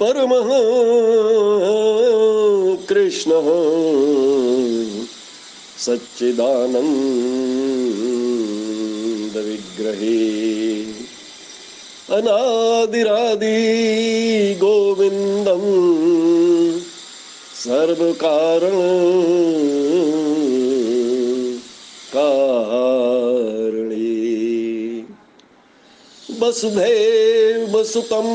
परमः 0.00 0.48
कृष्णः 2.88 3.46
सच्चिदानन्दविग्रहे 8.84 10.18
अनादिरादि 12.16 13.54
गोविन्दम् 14.60 15.70
सर्वकारण 17.64 18.78
वसुधैव 26.44 27.76
वसुतं 27.76 28.28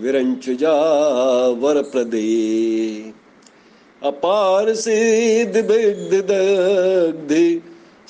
विरंचुजा 0.02 0.78
वर 1.48 1.81
प्रदे। 1.81 3.14
अपार 4.04 4.76
सिद्ध 4.76 5.58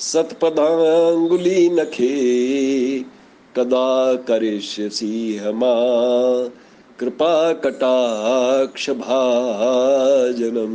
सतपदांगुली 0.00 1.68
नखे, 1.68 2.08
कदा 3.56 4.14
करिष्यसि 4.14 5.36
हमा 5.36 5.72
कृपा 7.00 7.52
कटाक्ष 7.52 8.90
भाजनम। 8.90 10.74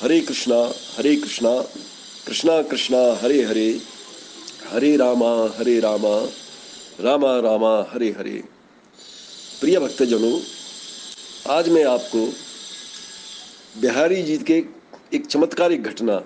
हरे 0.00 0.20
कृष्णा 0.20 0.60
हरे 0.98 1.16
कृष्णा 1.16 1.50
कृष्णा 2.26 2.62
कृष्णा, 2.62 3.18
हरे 3.22 3.42
हरे 3.42 3.80
हरे 4.72 4.96
रामा 4.96 5.32
हरे 5.58 5.80
रामा 5.80 6.16
रामा 7.00 7.40
रामा, 7.40 7.74
हरे 7.94 8.08
हरे। 8.10 8.42
प्रिय 9.60 9.78
भक्तजनों, 9.78 10.40
आज 11.50 11.68
मैं 11.68 11.84
आपको 11.84 12.24
बिहारी 13.80 14.22
जी 14.22 14.38
के 14.38 14.64
एक 15.14 15.26
चमत्कारिक 15.26 15.82
घटना 15.82 16.16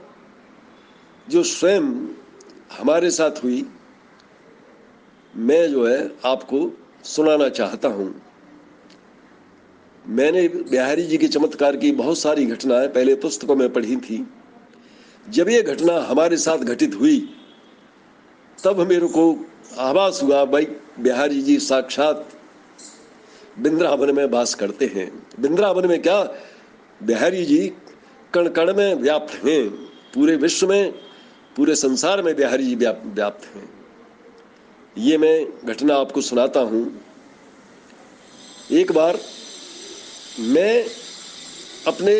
जो 1.30 1.42
स्वयं 1.42 1.82
हमारे 2.78 3.10
साथ 3.10 3.44
हुई, 3.44 3.66
मैं 5.36 5.70
जो 5.70 5.86
है 5.86 6.12
आपको 6.24 6.78
सुनाना 7.04 7.48
चाहता 7.48 7.88
हूँ। 7.88 8.22
मैंने 10.06 10.48
बिहारी 10.48 11.02
जी 11.02 11.18
के 11.18 11.28
चमत्कार 11.28 11.76
की 11.76 11.92
बहुत 11.92 12.18
सारी 12.18 12.46
घटनाएँ 12.46 12.88
पहले 12.88 13.14
पुस्तकों 13.14 13.56
में 13.56 13.72
पढ़ी 13.72 13.96
थी। 13.96 14.28
जब 15.30 15.48
ये 15.48 15.62
घटना 15.62 15.98
हमारे 15.98 16.36
साथ 16.36 16.58
घटित 16.58 16.94
हुई, 16.94 17.34
तब 18.64 18.88
मेरे 18.88 19.06
को 19.06 19.46
आभास 19.78 20.20
हुआ, 20.22 20.44
भाई 20.44 20.64
बिहारी 21.00 21.42
जी 21.42 21.58
साक्षात 21.58 22.28
बिंद्रावन 23.58 24.14
में 24.14 24.24
वास 24.24 24.54
करते 24.54 24.86
हैं। 24.86 25.22
बिंद्रावन 25.40 25.86
में 25.86 26.02
क्या? 26.02 26.24
बिहारी 27.02 27.44
जी 27.44 27.72
कण 28.34 28.48
कण 28.48 28.74
में 28.74 28.94
व्याप्त 28.94 29.44
हैं। 29.44 29.68
पूरे 30.14 30.36
विश्व 30.36 30.68
में 30.68 31.09
पूरे 31.56 31.74
संसार 31.74 32.22
में 32.22 32.34
बिहारी 32.36 32.64
जी 32.64 32.74
व्याप्त 32.74 33.44
हैं। 33.56 33.68
ये 34.98 35.18
मैं 35.18 35.46
घटना 35.64 35.94
आपको 35.94 36.20
सुनाता 36.20 36.60
हूँ। 36.60 36.82
एक 38.70 38.92
बार 38.92 39.18
मैं 40.38 40.84
अपने 41.86 42.14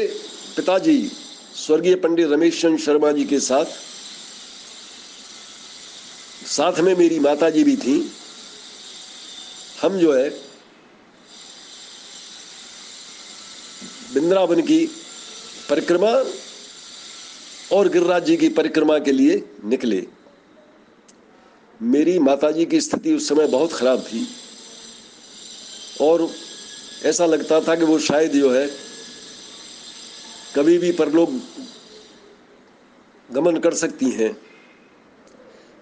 पिताजी, 0.56 1.12
स्वर्गीय 1.56 1.94
पंडित 1.94 2.26
रमेश 2.26 2.60
चंद्र 2.62 2.82
शर्मा 2.82 3.12
जी 3.12 3.24
के 3.24 3.40
साथ 3.40 3.64
साथ 6.46 6.80
में 6.80 6.94
मेरी 6.96 7.18
माता 7.18 7.50
जी 7.50 7.64
भी 7.64 7.76
थी। 7.76 8.12
हम 9.82 9.98
जो 9.98 10.12
है, 10.12 10.28
वृंदावन 14.12 14.60
की 14.62 14.86
परिक्रमा 15.68 16.12
और 17.72 17.88
गिरिराज 17.88 18.24
जी 18.24 18.36
की 18.36 18.48
परिक्रमा 18.48 18.98
के 18.98 19.12
लिए 19.12 19.42
निकले। 19.64 20.06
मेरी 21.80 22.18
माताजी 22.18 22.64
की 22.64 22.80
स्थिति 22.80 23.14
उस 23.14 23.28
समय 23.28 23.46
बहुत 23.46 23.72
खराब 23.72 24.00
थी 24.00 24.26
और 26.00 26.28
ऐसा 27.04 27.26
लगता 27.26 27.60
था 27.60 27.74
कि 27.74 27.84
वो 27.84 27.98
शायद 27.98 28.32
जो 28.32 28.50
है 28.50 28.66
कभी 30.56 30.78
भी 30.78 30.92
परलोक 30.92 31.30
गमन 33.32 33.56
कर 33.56 33.74
सकती 33.74 34.10
हैं। 34.10 34.36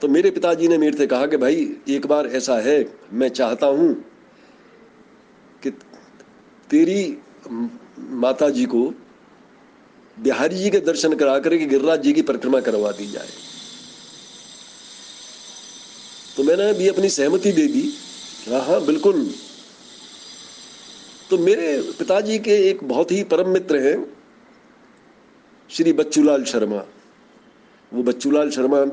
तो 0.01 0.09
मेरे 0.09 0.31
पिताजी 0.31 0.69
ने 0.69 0.79
मेरे 0.79 0.97
से 0.97 1.07
कहा 1.07 1.27
कि 1.27 1.37
भाई, 1.37 1.77
एक 1.89 2.07
बार 2.07 2.27
ऐसा 2.27 2.57
है, 2.59 2.93
मैं 3.13 3.29
चाहता 3.29 3.67
हूँ 3.67 3.95
कि 5.63 5.71
तेरी 6.71 7.19
माता 7.99 8.49
जी 8.51 8.65
को 8.65 8.95
बिहारी 10.19 10.57
जी 10.57 10.71
के 10.71 10.79
दर्शन 10.83 11.15
करा 11.15 11.39
करके 11.39 11.67
गिरिराज 11.67 12.03
जी 12.03 12.13
की 12.13 12.23
परिक्रमा 12.23 12.61
करवा 12.61 12.91
दी 12.93 13.07
जाए। 13.07 13.29
तो 16.37 16.43
मैंने 16.45 16.73
भी 16.73 16.89
अपनी 16.89 17.09
सहमति 17.11 17.53
दे 17.53 17.67
दी 17.67 17.83
हाँ 18.49 18.61
हाँ 18.65 18.81
बिल्कुल। 18.85 19.29
तो 21.31 21.39
मेरे 21.39 21.81
पिताजी 21.99 22.39
के 22.39 22.57
एक 22.69 22.85
बहुत 22.85 23.11
ही 23.13 23.23
परम 23.25 23.49
मित्र 23.49 23.79
हैं, 23.79 23.97
श्री 25.71 25.93
बच्चूलाल 25.93 26.45
शर्मा। 26.45 26.83
वो 27.93 28.03
बच्चूलाल 28.03 28.51
शर्मा 28.51 28.85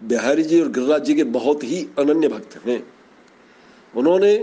बिहारी 0.00 0.42
जी 0.42 0.60
और 0.60 0.68
गिरिराज 0.68 1.04
जी 1.04 1.14
के 1.14 1.24
बहुत 1.30 1.64
ही 1.64 1.86
अनन्य 1.98 2.28
भक्त 2.28 2.58
हैं। 2.66 2.82
उन्होंने 3.94 4.36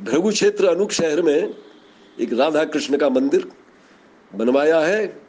भृगु 0.00 0.30
क्षेत्र 0.30 0.66
अनुक 0.66 0.92
शहर 0.92 1.22
में 1.22 1.54
एक 2.18 2.32
राधा 2.32 2.64
कृष्ण 2.66 2.96
का 2.96 3.08
मंदिर 3.10 3.46
बनवाया 4.34 4.80
है 4.80 5.20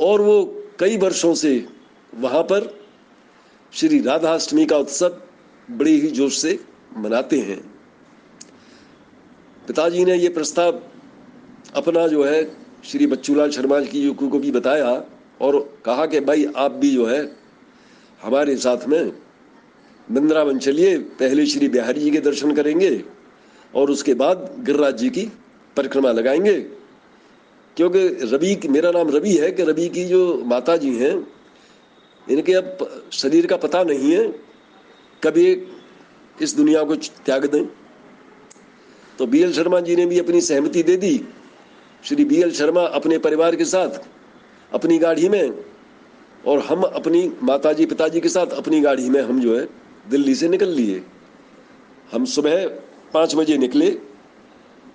और 0.00 0.20
वो 0.20 0.62
कई 0.78 0.96
वर्षों 0.96 1.34
से 1.34 1.66
वहाँ 2.14 2.42
पर 2.42 2.80
श्री 3.72 4.00
राधाष्टमी 4.00 4.66
का 4.66 4.76
उत्सव 4.76 5.08
बड़े 5.70 5.90
ही 5.90 6.08
जोश 6.08 6.38
से 6.38 6.60
मनाते 6.96 7.38
हैं। 7.38 7.60
पिताजी 9.66 10.04
ने 10.04 10.16
ये 10.16 10.28
प्रस्ताव 10.28 10.82
अपना 11.74 12.08
जो 12.08 12.24
है 12.24 12.56
श्री 12.84 13.06
बच्चूलाल 13.06 13.50
शर्मा 13.50 13.80
की 13.80 14.00
युग 14.00 14.30
को 14.30 14.38
भी 14.38 14.50
बताया 14.50 15.04
और 15.40 15.78
कहा 15.84 16.06
कि 16.06 16.20
भाई 16.20 16.46
आप 16.56 16.72
भी 16.72 16.90
जो 16.90 17.06
है 17.06 17.36
हमारे 18.22 18.56
साथ 18.56 18.86
में 18.88 19.12
वृंदावन 20.10 20.58
चलिए, 20.58 20.98
पहले 20.98 21.46
श्री 21.46 21.68
बिहारी 21.68 22.00
जी 22.00 22.10
के 22.10 22.20
दर्शन 22.20 22.54
करेंगे 22.54 23.04
और 23.74 23.90
उसके 23.90 24.14
बाद 24.14 24.56
गिरिराज 24.58 24.96
जी 24.96 25.10
की 25.10 25.32
परिक्रमा 25.76 26.12
लगाएँगे। 26.12 26.75
क्योंकि 27.76 28.08
रवि, 28.22 28.58
मेरा 28.68 28.90
नाम 28.90 29.10
रवि 29.10 29.36
है 29.36 29.50
कि 29.52 29.62
रवि 29.62 29.88
की 29.88 30.04
जो 30.04 30.42
माता 30.44 30.76
जी 30.76 30.96
हैं, 30.96 31.26
इनके 32.26 32.52
अब 32.52 33.02
शरीर 33.12 33.46
का 33.46 33.56
पता 33.56 33.82
नहीं 33.82 34.12
है 34.12 34.26
कभी 35.22 35.46
इस 36.42 36.54
दुनिया 36.56 36.82
को 36.82 36.96
त्याग 36.96 37.44
दें। 37.46 37.64
तो 39.18 39.26
बी 39.26 39.42
एल 39.42 39.52
शर्मा 39.52 39.80
जी 39.80 39.96
ने 39.96 40.06
भी 40.06 40.18
अपनी 40.18 40.40
सहमति 40.40 40.82
दे 40.82 40.96
दी। 40.96 41.20
श्री 42.04 42.24
बी 42.24 42.40
एल 42.42 42.50
शर्मा 42.52 42.82
अपने 42.82 43.18
परिवार 43.18 43.56
के 43.56 43.64
साथ, 43.64 44.00
अपनी 44.72 44.98
गाड़ी 44.98 45.28
में, 45.28 45.54
और 46.46 46.58
हम 46.58 46.82
अपनी 46.82 47.32
माताजी, 47.42 47.86
पिताजी 47.86 48.20
के 48.20 48.28
साथ 48.28 48.46
अपनी 48.46 48.80
गाड़ी 48.80 49.10
में 49.10 49.20
हम 49.22 49.40
जो 49.40 49.56
है, 49.58 49.68
दिल्ली 50.10 50.34
से 50.34 50.48
निकल 50.48 50.68
लिए। 50.68 51.02
हम 52.12 52.24
सुबह 52.24 52.66
पाँच 53.14 53.34
बजे 53.34 53.56
निकले, 53.56 53.96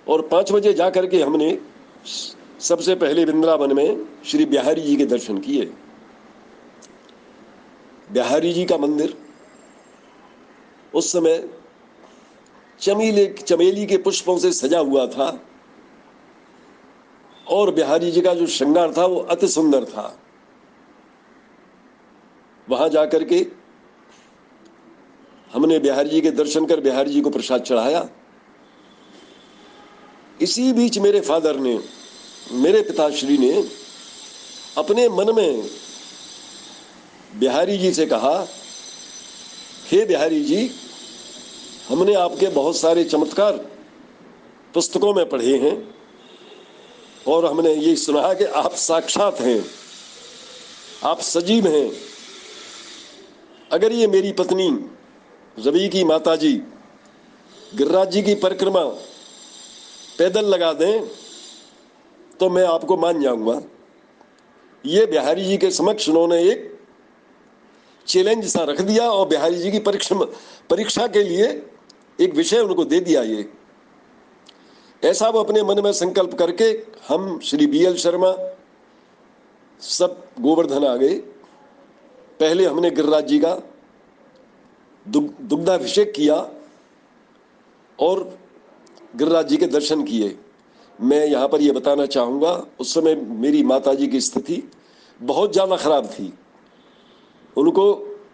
और 0.08 0.22
पाँच 0.22 0.52
बजे 0.52 0.72
जा 0.72 0.90
करके 0.90 1.22
हमने 1.22 1.58
सबसे 2.62 2.94
पहले 2.94 3.24
वृंदावन 3.24 3.72
में 3.72 4.04
श्री 4.26 4.44
बिहारी 4.46 4.82
जी 4.82 4.96
के 4.96 5.04
दर्शन 5.06 5.38
किए। 5.38 5.64
बिहारी 8.12 8.52
जी 8.52 8.64
का 8.64 8.76
मंदिर, 8.78 9.14
उस 10.94 11.12
समय 11.12 11.48
चमेली 12.80 13.26
चमेली 13.38 13.86
के 13.86 13.96
पुष्पों 13.96 14.38
से 14.38 14.52
सजा 14.52 14.78
हुआ 14.80 15.06
था 15.06 15.26
और 17.46 17.72
बिहारी 17.74 18.10
जी 18.10 18.20
का 18.20 18.34
जो 18.34 18.46
श्रृंगार 18.46 18.92
था 18.96 19.06
वो 19.06 19.16
अति 19.26 19.48
सुंदर 19.48 19.84
था। 19.84 20.04
वहाँ 22.68 22.88
जाकर 22.88 23.24
के 23.24 23.46
हमने 25.52 25.78
बिहारी 25.78 26.10
जी 26.10 26.20
के 26.20 26.30
दर्शन 26.32 26.66
कर 26.66 26.80
बिहारी 26.80 27.10
जी 27.10 27.20
को 27.20 27.30
प्रसाद 27.30 27.62
चढ़ाया। 27.62 28.08
इसी 30.40 30.72
बीच 30.72 30.98
मेरे 30.98 31.20
फादर 31.20 31.58
ने 31.58 31.78
मेरे 32.50 32.82
पिताश्री 32.82 33.38
ने 33.38 33.52
अपने 34.78 35.08
मन 35.08 35.34
में 35.34 35.68
बिहारी 37.38 37.78
जी 37.78 37.92
से 37.94 38.06
कहा, 38.06 38.48
हे 39.92 40.04
बिहारी 40.04 40.44
जी, 40.44 40.70
हमने 41.88 42.14
आपके 42.14 42.48
बहुत 42.48 42.76
सारे 42.76 43.04
चमत्कार 43.04 43.52
पुस्तकों 44.74 45.14
में 45.14 45.28
पढ़े 45.28 45.56
हैं 45.58 45.94
और 47.28 47.46
हमने 47.46 47.74
ये 47.74 47.96
सुना 47.96 48.32
कि 48.34 48.44
आप 48.44 48.74
साक्षात 48.74 49.40
हैं, 49.40 49.64
आप 51.04 51.20
सजीव 51.20 51.66
हैं। 51.66 51.90
अगर 53.70 53.92
ये 53.92 54.06
मेरी 54.06 54.32
पत्नी 54.32 54.68
रवि 55.56 55.88
की 55.88 56.04
माता 56.04 56.36
जी 56.36 56.52
गिरिराज 57.74 58.10
जी 58.10 58.22
की 58.22 58.34
परिक्रमा 58.34 58.84
पैदल 60.18 60.44
लगा 60.44 60.72
दें 60.72 61.21
तो 62.42 62.48
मैं 62.50 62.64
आपको 62.66 62.96
मान 62.96 63.20
जाऊँगा। 63.22 63.60
ये 64.84 65.04
बिहारी 65.06 65.44
जी 65.44 65.56
के 65.56 65.70
समक्ष 65.70 66.08
उन्होंने 66.08 66.40
एक 66.42 66.62
चैलेंज 68.06 68.46
सा 68.46 68.62
रख 68.64 68.80
दिया 68.80 69.04
और 69.10 69.28
बिहारी 69.28 69.58
जी 69.58 69.70
की 69.72 69.78
परीक्षा 69.80 70.14
परीक्षा 70.70 71.06
के 71.06 71.22
लिए 71.22 71.46
एक 72.20 72.34
विषय 72.34 72.58
उनको 72.58 72.84
दे 72.84 73.00
दिया 73.00 73.22
ये। 73.22 73.48
ऐसा 75.02 75.28
वो 75.28 75.40
अपने 75.40 75.62
मन 75.62 75.82
में 75.84 75.92
संकल्प 75.92 76.34
करके 76.34 76.70
हम 77.08 77.38
श्री 77.44 77.66
बी 77.66 77.84
एल 77.84 77.96
शर्मा 77.98 78.34
सब 79.82 80.20
गोवर्धन 80.40 80.86
आ 80.86 80.96
गए। 80.96 81.14
पहले 82.40 82.66
हमने 82.66 82.90
गिरिराज 82.90 83.26
जी 83.26 83.38
का 83.38 83.58
दुग्धाभिषेक 85.06 86.12
किया 86.12 86.36
और 87.98 88.28
गिरिराज 89.16 89.48
जी 89.48 89.56
के 89.56 89.66
दर्शन 89.68 90.02
किए। 90.04 90.38
मैं 90.98 91.24
यहाँ 91.26 91.48
पर 91.48 91.60
यह 91.60 91.72
बताना 91.72 92.06
चाहूँगा, 92.06 92.50
उस 92.80 92.94
समय 92.94 93.14
मेरी 93.14 93.62
माता 93.64 93.94
जी 93.94 94.06
की 94.06 94.20
स्थिति 94.20 94.62
बहुत 95.20 95.52
ज़्यादा 95.52 95.76
खराब 95.76 96.06
थी। 96.08 96.32
उनको 97.56 97.84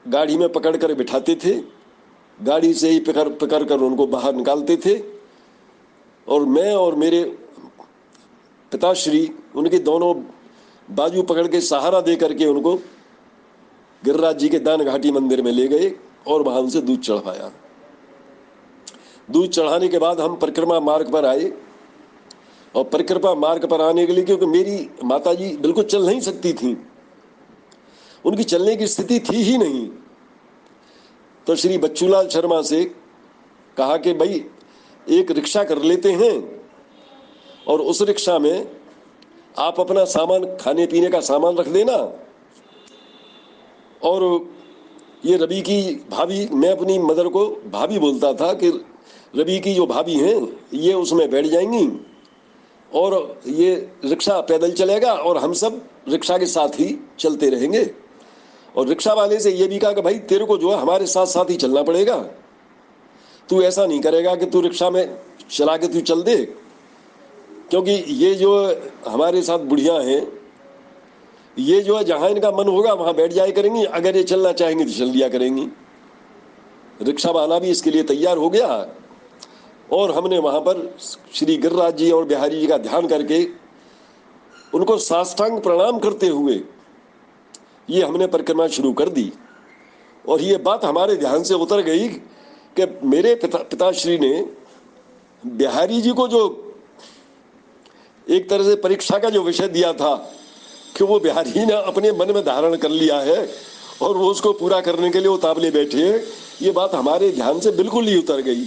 गाड़ी 0.09 0.37
में 0.37 0.49
पकड़ 0.53 0.77
कर 0.77 0.95
बिठाते 0.95 1.35
थे, 1.45 1.55
गाड़ी 2.39 2.73
से 2.75 2.91
ही 2.91 3.01
पकड़ 3.01 3.29
पकड़ 3.37 3.63
कर 3.65 3.81
उनको 3.81 4.07
बाहर 4.07 4.35
निकालते 4.35 4.77
थे 4.77 4.99
और 6.27 6.45
मैं 6.47 6.73
और 6.75 6.95
मेरे 6.95 7.23
पिताश्री 8.73 9.31
उनके 9.57 9.79
दोनों 9.81 10.15
बाजू 10.89 11.23
पकड़ 11.23 11.47
के 11.47 11.61
सहारा 11.61 12.01
दे 12.01 12.17
करके 12.17 12.47
उनको 12.47 12.75
गिरिराज 14.03 14.39
जी 14.39 14.49
के 14.49 14.59
दान 14.59 14.85
घाटी 14.85 15.11
मंदिर 15.13 15.43
में 15.43 15.51
ले 15.53 15.67
गए 15.69 15.93
और 16.27 16.43
वहाँ 16.43 16.61
उनसे 16.61 16.81
दूध 16.81 17.01
चढ़वाया। 17.01 17.51
दूध 19.29 19.51
चढ़ाने 19.51 19.89
के 19.89 19.99
बाद 19.99 20.21
हम 20.21 20.37
परिक्रमा 20.37 20.79
मार्ग 20.81 21.11
पर 21.13 21.27
आए। 21.27 21.53
और 22.75 22.85
परिक्रमा 22.85 23.35
मार्ग 23.35 23.67
पर 23.67 23.81
आने 23.81 24.06
के 24.06 24.12
लिए, 24.12 24.25
क्योंकि 24.25 24.47
मेरी 24.47 24.91
माता 25.05 25.35
जी 25.35 25.56
बिल्कुल 25.56 25.85
चल 25.85 26.06
नहीं 26.06 26.20
सकती 26.20 26.53
थी। 26.53 26.87
उनकी 28.25 28.44
चलने 28.44 28.76
की 28.76 28.87
स्थिति 28.87 29.20
थी 29.20 29.37
ही 29.37 29.59
नहीं। 29.59 29.88
तो 31.47 31.56
श्री 31.56 31.79
बच्चूलाल 31.79 32.29
शर्मा 32.29 32.62
से 32.62 32.85
कहा 33.76 33.97
कि 33.97 34.12
भाई, 34.12 34.44
एक 35.09 35.31
रिक्शा 35.31 35.65
कर 35.65 35.82
लेते 35.82 36.12
हैं 36.12 36.67
और 37.69 37.81
उस 37.81 38.03
रिक्शा 38.03 38.38
में 38.38 38.76
आप 39.59 39.81
अपना 39.81 40.05
सामान 40.05 40.56
खाने 40.56 40.87
पीने 40.87 41.09
का 41.09 41.21
सामान 41.21 41.56
रख 41.56 41.69
देना। 41.69 42.12
और 44.03 44.50
ये 45.25 45.37
रवि 45.37 45.61
की 45.61 46.06
भाभी, 46.11 46.49
मैं 46.49 46.71
अपनी 46.73 46.99
मदर 46.99 47.29
को 47.29 47.49
भाभी 47.49 47.99
बोलता 47.99 48.32
था 48.32 48.55
कि, 48.55 48.71
रवि 49.37 49.61
की 49.61 49.75
जो 49.75 49.87
भाभी 49.87 50.14
हैं, 50.14 50.67
ये 50.75 50.94
उसमें 50.94 51.31
बैठ 51.31 51.47
जाएँगी। 51.47 52.06
और 52.94 53.40
ये 53.46 53.88
रिक्शा 54.05 54.40
पैदल 54.40 54.73
चलेगा 54.73 55.12
और 55.12 55.37
हम 55.37 55.52
सब 55.52 55.82
रिक्शा 56.08 56.38
के 56.38 56.46
साथ 56.46 56.69
ही 56.69 57.08
चलते 57.19 57.50
रहेंगे। 57.50 57.90
और 58.76 58.88
रिक्शा 58.88 59.12
वाले 59.12 59.40
से 59.40 59.50
ये 59.50 59.67
भी 59.67 59.79
कहा 59.79 59.93
कि 59.93 60.00
भाई, 60.00 60.14
तेरे 60.14 60.44
को 60.44 60.58
जो 60.58 60.70
है 60.70 60.79
हमारे 60.79 61.06
साथ 61.06 61.26
साथ 61.26 61.50
ही 61.50 61.56
चलना 61.56 61.82
पड़ेगा। 61.82 62.17
तू 63.49 63.62
ऐसा 63.62 63.87
नहीं 63.87 64.00
करेगा 64.00 64.35
कि 64.37 64.46
तू 64.46 64.61
रिक्शा 64.61 64.90
में 64.90 65.19
चला 65.50 65.76
के 65.76 65.88
तू 65.88 66.00
चल 66.00 66.23
दे। 66.23 66.37
क्योंकि 67.70 67.93
ये 68.08 68.35
जो 68.35 68.81
हमारे 69.08 69.43
साथ 69.43 69.58
बुढ़िया 69.58 69.94
हैं, 69.94 70.26
ये 71.58 71.81
जो 71.81 71.96
है 71.96 72.05
जहाँ 72.05 72.31
इनका 72.31 72.50
मन 72.50 72.69
होगा 72.69 72.93
वहाँ 72.93 73.14
बैठ 73.14 73.32
जाया 73.32 73.50
करेंगी। 73.50 73.85
अगर 73.85 74.17
ये 74.17 74.23
चलना 74.23 74.52
चाहेंगी 74.52 74.85
तो 74.85 74.90
चल 74.90 75.11
दिया 75.11 75.29
करेंगी। 75.29 75.69
रिक्शा 77.02 77.31
वाला 77.31 77.58
भी 77.58 77.69
इसके 77.69 77.90
लिए 77.90 78.02
तैयार 78.02 78.37
हो 78.37 78.50
गया। 78.50 78.94
और 79.93 80.11
हमने 80.11 80.38
वहाँ 80.38 80.61
पर 80.61 80.96
श्री 81.35 81.56
गिरिराज 81.56 81.96
जी 81.96 82.11
और 82.11 82.25
बिहारी 82.25 82.61
जी 82.61 82.67
का 82.67 82.76
ध्यान 82.79 83.06
करके 83.06 83.44
उनको 84.75 84.96
साष्टांग 84.99 85.61
प्रणाम 85.61 85.99
करते 85.99 86.29
हुए 86.29 86.61
ये 87.88 88.02
हमने 88.02 88.26
परिक्रमा 88.26 88.67
शुरू 88.69 88.93
कर 88.93 89.08
दी। 89.08 89.32
और 90.29 90.40
ये 90.40 90.56
बात 90.56 90.85
हमारे 90.85 91.17
ध्यान 91.17 91.43
से 91.43 91.55
उतर 91.55 91.81
गई 91.82 92.08
कि 92.76 92.87
मेरे 93.05 93.35
पिता 93.35 93.58
पिताश्री 93.58 94.19
ने 94.19 94.32
बिहारी 95.47 96.00
जी 96.02 96.11
को 96.11 96.26
जो 96.28 96.42
एक 98.26 98.49
तरह 98.50 98.64
से 98.64 98.75
परीक्षा 98.76 99.18
का 99.18 99.30
जो 99.30 99.42
विषय 99.42 99.68
दिया 99.68 99.92
था 99.92 100.14
कि 100.97 101.04
वो 101.04 101.18
बिहारी 101.21 101.64
ने 101.66 101.73
अपने 101.73 102.12
मन 102.12 102.33
में 102.35 102.45
धारण 102.45 102.76
कर 102.76 102.90
लिया 102.90 103.21
है 103.21 103.38
और 104.02 104.16
वो 104.16 104.30
उसको 104.30 104.52
पूरा 104.52 104.80
करने 104.80 105.11
के 105.11 105.18
लिए 105.18 105.28
उतावले 105.28 105.71
बैठे 105.71 106.02
हैं, 106.02 106.21
ये 106.62 106.71
बात 106.71 106.95
हमारे 106.95 107.30
ध्यान 107.33 107.61
से 107.61 107.71
बिल्कुल 107.71 108.07
ही 108.07 108.18
उतर 108.18 108.40
गई। 108.40 108.64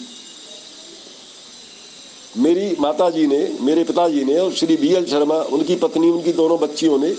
मेरी 2.38 2.75
माता 2.79 3.09
जी 3.09 3.25
ने, 3.27 3.38
मेरे 3.61 3.83
पिताजी 3.83 4.23
ने 4.23 4.38
और 4.39 4.51
श्री 4.53 4.75
बी 4.77 4.93
एल 4.93 5.05
शर्मा, 5.05 5.35
उनकी 5.51 5.75
पत्नी, 5.75 6.09
उनकी 6.09 6.31
दोनों 6.33 6.59
बच्चियों 6.59 6.97
ने 7.00 7.09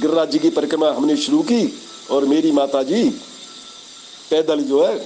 गिरिराज 0.00 0.30
जी 0.30 0.38
की 0.38 0.50
परिक्रमा 0.50 0.90
हमने 0.92 1.16
शुरू 1.16 1.42
की 1.42 1.72
और 2.10 2.24
मेरी 2.24 2.50
माता 2.52 2.82
जी 2.82 3.02
पैदल 4.30 4.60
जो 4.60 4.84
है, 4.84 5.00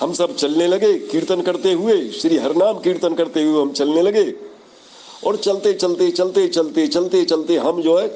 हम 0.00 0.12
सब 0.12 0.36
चलने 0.36 0.66
लगे, 0.66 0.92
कीर्तन 1.10 1.42
करते 1.42 1.72
हुए, 1.72 1.98
श्री 2.12 2.36
हरनाम 2.36 2.78
कीर्तन 2.80 3.14
करते 3.14 3.42
हुए 3.42 3.60
हम 3.60 3.72
चलने 3.72 4.02
लगे। 4.02 4.32
और 5.24 5.36
चलते 5.36 5.72
चलते 5.72 6.10
चलते 6.10 6.46
चलते 6.48 6.86
चलते 6.86 7.24
चलते 7.24 7.56
हम 7.56 7.82
जो 7.82 7.98
है 7.98 8.06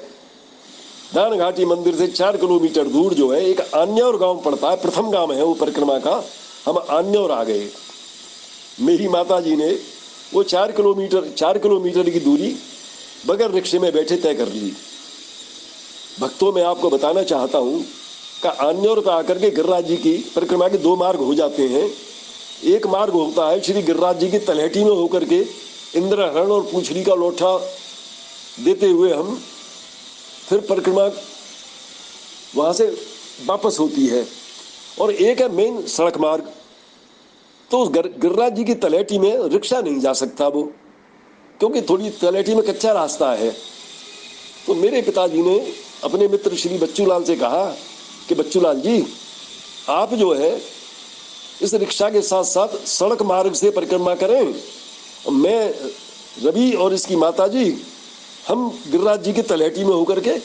दान 1.14 1.36
घाटी 1.38 1.64
मंदिर 1.64 1.94
से 1.96 2.06
चार 2.08 2.36
किलोमीटर 2.36 2.88
दूर 2.88 3.14
जो 3.14 3.30
है, 3.32 3.44
एक 3.44 3.60
आन्यौर 3.74 4.16
गाँव 4.16 4.42
पड़ता 4.44 4.70
है, 4.70 4.76
प्रथम 4.76 5.10
गाँव 5.10 5.32
है 5.32 5.44
वो 5.44 5.54
परिक्रमा 5.54 5.98
का, 5.98 6.24
हम 6.66 6.78
आन्यौर 6.90 7.30
आ 7.32 7.42
गए। 7.44 7.68
मेरी 8.80 9.08
माता 9.08 9.40
जी 9.40 9.56
ने 9.56 9.70
वो 10.34 10.42
चार 10.42 10.72
किलोमीटर 10.72 11.28
चार 11.28 11.58
किलोमीटर 11.58 12.10
की 12.10 12.20
दूरी 12.20 12.54
बगैर 13.26 13.50
रिक्शे 13.50 13.78
में 13.78 13.92
बैठे 13.92 14.16
तय 14.16 14.34
कर 14.34 14.48
ली। 14.48 14.72
भक्तों, 16.20 16.52
में 16.52 16.62
आपको 16.62 16.90
बताना 16.90 17.22
चाहता 17.22 17.58
हूँ 17.58 17.82
का 18.42 18.50
पे 19.00 19.10
आकर 19.10 19.38
के 19.38 19.50
गिरिराज 19.50 19.86
जी 19.86 19.96
की 19.96 20.12
परिक्रमा 20.36 20.68
के 20.68 20.78
दो 20.78 20.94
मार्ग 20.96 21.20
हो 21.20 21.34
जाते 21.34 21.66
हैं। 21.68 21.90
एक 22.66 22.86
मार्ग 22.86 23.12
होता 23.12 23.48
है 23.48 23.60
श्री 23.60 23.82
गिरिराज 23.82 24.18
जी 24.20 24.30
की 24.30 24.38
तलहटी 24.38 24.84
में 24.84 24.90
होकर 24.90 25.24
के 25.24 25.40
इंद्र 25.96 26.24
हरण 26.26 26.50
और 26.50 26.62
पूछड़ी 26.62 27.02
का 27.04 27.14
लोठा 27.14 27.56
देते 28.60 28.86
हुए 28.86 29.12
हम 29.12 29.34
फिर 30.48 30.60
परिक्रमा 30.60 31.04
वहाँ 32.56 32.72
से 32.72 32.86
वापस 33.46 33.76
होती 33.80 34.06
है। 34.06 34.26
और 35.00 35.12
एक 35.12 35.40
है 35.40 35.48
मेन 35.52 35.86
सड़क 35.86 36.18
मार्ग। 36.18 36.50
तो 37.70 37.78
उस 37.78 37.88
गिरिराज 37.90 38.54
जी 38.54 38.64
की 38.64 38.74
तलेटी 38.76 39.18
में 39.18 39.48
रिक्शा 39.48 39.80
नहीं 39.80 40.00
जा 40.00 40.12
सकता 40.14 40.48
वो, 40.48 40.62
क्योंकि 41.60 41.82
थोड़ी 41.82 42.10
तलेटी 42.20 42.54
में 42.54 42.64
कच्चा 42.66 42.92
रास्ता 42.92 43.30
है। 43.32 43.50
तो 44.66 44.74
मेरे 44.74 45.02
पिताजी 45.02 45.42
ने 45.42 45.56
अपने 46.04 46.28
मित्र 46.28 46.56
श्री 46.56 46.78
बच्चूलाल 46.78 47.24
से 47.24 47.36
कहा 47.36 47.64
कि 48.28 48.34
बच्चूलाल 48.34 48.80
जी, 48.80 49.06
आप 49.88 50.14
जो 50.14 50.32
है, 50.34 50.50
इस 51.62 51.74
रिक्शा 51.74 52.08
के 52.10 52.22
साथ 52.22 52.44
साथ 52.44 52.76
सड़क 52.88 53.22
मार्ग 53.22 53.54
से 53.54 53.70
परिक्रमा 53.70 54.14
करें। 54.14 54.54
मैं 55.32 55.74
रवि 56.44 56.72
और 56.72 56.94
इसकी 56.94 57.16
माता 57.16 57.46
जी 57.48 57.64
हम 58.48 58.68
गिरिराज 58.88 59.22
जी 59.22 59.32
की 59.32 59.42
तलहटी 59.42 59.84
में 59.84 59.92
होकर 59.92 60.20
के 60.20 60.38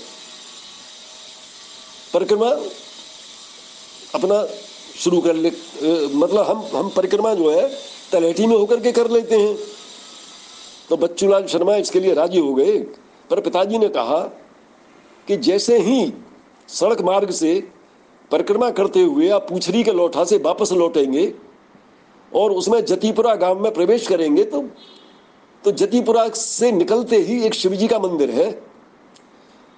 परिक्रमा 2.14 2.50
अपना 4.16 4.42
शुरू 4.96 5.20
कर 5.22 5.36
ले 5.36 5.50
मतलब 5.50 6.46
हम 6.46 6.64
हम 6.74 6.90
परिक्रमा 6.96 7.34
जो 7.34 7.52
है 7.52 7.68
तलहटी 8.12 8.48
में 8.48 8.56
होकर 8.56 8.80
के 8.80 8.92
कर 8.92 9.10
लेते 9.12 9.38
हैं। 9.38 9.56
तो 10.90 10.98
बच्चूलाल 10.98 11.46
शर्मा 11.48 11.76
इसके 11.78 12.00
लिए 12.00 12.14
राज़ी 12.14 12.40
हो 12.40 12.54
गए, 12.54 12.78
पर 13.30 13.40
पिताजी 13.42 13.78
ने 13.78 13.88
कहा 13.90 14.20
कि 15.28 15.38
जैसे 15.40 15.78
ही 15.80 16.14
सड़क 16.70 17.02
मार्ग 17.02 17.32
से 17.34 17.54
परिक्रमा 18.32 18.70
करते 18.72 19.02
हुए 19.04 19.30
आप 19.30 19.48
पूछरी 19.50 19.84
के 19.84 19.92
लौठा 19.92 20.24
से 20.24 20.38
वापस 20.40 20.72
लौटेंगे 20.74 21.34
और 22.32 22.52
उसमें 22.54 22.84
जतीपुरा 22.86 23.34
गाँव 23.38 23.60
में 23.60 23.72
प्रवेश 23.74 24.08
करेंगे 24.08 24.44
तो 24.46 24.62
तो 25.64 25.72
जतीपुरा 25.74 26.28
से 26.30 26.72
निकलते 26.72 27.18
ही 27.18 27.42
एक 27.46 27.54
शिव 27.54 27.76
जी 27.76 27.88
का 27.88 28.00
मंदिर 28.00 28.32
है। 28.32 28.50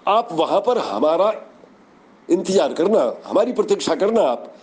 आप 0.06 0.30
वहाँ 0.34 0.60
पर 0.62 0.78
हमारा 0.80 1.32
इंतज़ार 2.30 2.74
करना, 2.74 3.14
हमारी 3.26 3.52
प्रतीक्षा 3.54 3.96
करना 3.96 4.22
आप। 4.24 4.54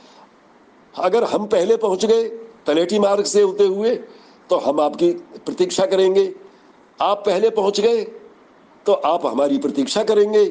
अगर 0.95 1.25
हम 1.25 1.47
पहले 1.47 1.77
पहुँच 1.77 2.05
गए 2.05 2.23
तलेटी 2.67 2.99
मार्ग 2.99 3.25
से 3.27 3.43
होते 3.43 3.65
हुए 3.67 3.95
तो 4.51 4.57
हम 4.59 4.81
आपकी 4.81 5.11
प्रतीक्षा 5.39 5.87
करेंगे। 5.87 6.33
आप 6.99 7.23
पहले 7.27 7.51
पहुँच 7.53 7.81
गए 7.81 8.03
तो 8.87 8.93
आप 8.93 9.27
हमारी 9.27 9.59
प्रतीक्षा 9.59 10.03
करेंगे। 10.05 10.43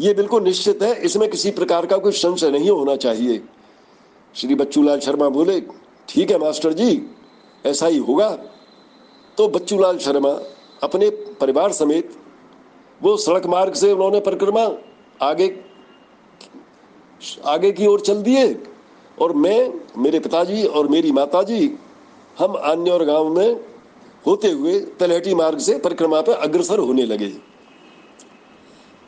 ये 0.00 0.12
बिल्कुल 0.14 0.42
निश्चित 0.42 0.82
है, 0.82 0.94
इसमें 0.96 1.28
किसी 1.30 1.50
प्रकार 1.52 1.86
का 1.86 1.96
कोई 1.98 2.12
संशय 2.14 2.50
नहीं 2.50 2.70
होना 2.70 2.96
चाहिए। 2.96 3.42
श्री 4.34 4.54
बच्चूलाल 4.54 5.00
शर्मा 5.00 5.28
बोले, 5.28 5.60
ठीक 6.08 6.30
है, 6.30 6.38
मास्टर 6.38 6.72
जी, 6.72 7.10
ऐसा 7.64 7.86
ही 7.86 7.98
होगा। 8.00 8.28
तो 9.38 9.48
बच्चूलाल 9.48 9.98
शर्मा 9.98 10.30
अपने 10.82 11.10
परिवार 11.40 11.72
समेत 11.72 12.10
वो 13.00 13.16
सड़क 13.18 13.46
मार्ग 13.46 13.74
से 13.74 13.92
उन्होंने 13.92 14.20
परिक्रमा 14.22 14.70
आगे 15.20 15.46
आगे 17.46 17.70
की 17.72 17.86
ओर 17.86 18.00
चल 18.00 18.22
दिए। 18.22 18.46
और 19.20 19.32
मैं, 19.32 19.80
मेरे 19.98 20.20
पिताजी 20.20 20.64
और 20.64 20.88
मेरी 20.88 21.12
माताजी, 21.12 21.78
हम 22.38 22.52
अन्य 22.52 23.04
गाँव 23.04 23.28
में 23.28 23.60
होते 24.26 24.50
हुए 24.50 24.80
तलहटी 24.80 25.34
मार्ग 25.34 25.58
से 25.58 25.78
परिक्रमा 25.78 26.20
पर 26.20 26.32
अग्रसर 26.32 26.78
होने 26.78 27.02
लगे। 27.02 27.32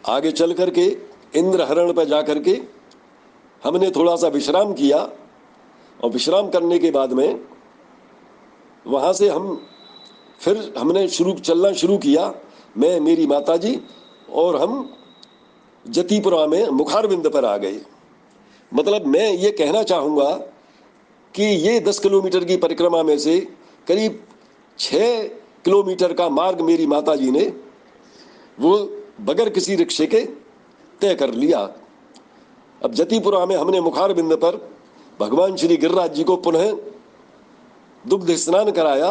आगे 0.08 0.32
चल 0.32 0.52
करके 0.52 0.96
इंद्र 1.34 1.62
हरण 1.62 1.92
पर 1.92 2.04
जाकर 2.04 2.38
के 2.38 2.62
हमने 3.64 3.90
थोड़ा 3.90 4.16
सा 4.16 4.28
विश्राम 4.28 4.72
किया 4.72 4.98
और 6.04 6.10
विश्राम 6.10 6.48
करने 6.48 6.78
के 6.78 6.90
बाद 6.90 7.12
में 7.12 7.40
वहाँ 8.86 9.12
से 9.12 9.28
हम 9.28 9.66
फिर 10.40 10.74
हमने 10.78 11.08
शुरू, 11.08 11.32
चलना 11.32 11.72
शुरू 11.72 11.98
किया, 11.98 12.34
मैं, 12.78 13.00
मेरी 13.00 13.26
माताजी 13.26 13.80
और 14.32 14.56
हम 14.56 14.94
जतीपुरा 15.88 16.46
में 16.46 16.68
मुखारबिंद 16.68 17.28
पर 17.28 17.44
आ 17.44 17.56
गए। 17.56 17.80
मतलब 18.74 19.06
मैं 19.06 19.30
ये 19.32 19.50
कहना 19.50 19.82
चाहूँगा 19.82 20.30
कि 21.34 21.44
ये 21.44 21.78
दस 21.80 21.98
किलोमीटर 21.98 22.44
की 22.44 22.56
परिक्रमा 22.56 23.02
में 23.02 23.18
से 23.18 23.38
करीब 23.88 24.22
छः 24.78 25.22
किलोमीटर 25.64 26.12
का 26.12 26.28
मार्ग 26.28 26.60
मेरी 26.60 26.86
माता 26.86 27.14
जी 27.16 27.30
ने 27.30 27.52
वो 28.60 28.76
बगैर 29.20 29.48
किसी 29.48 29.74
रिक्शे 29.76 30.06
के 30.06 30.20
तय 31.00 31.14
कर 31.14 31.32
लिया। 31.34 31.60
अब 32.84 32.94
जतिपुरा 32.94 33.46
में 33.46 33.56
हमने 33.56 33.80
मुखार 33.80 34.12
बिंद 34.12 34.34
पर 34.34 34.56
भगवान 35.20 35.56
श्री 35.56 35.76
गिरिराज 35.76 36.14
जी 36.14 36.24
को 36.24 36.36
पुनः 36.36 36.72
दुग्ध 38.04 38.34
स्नान 38.36 38.70
कराया 38.70 39.10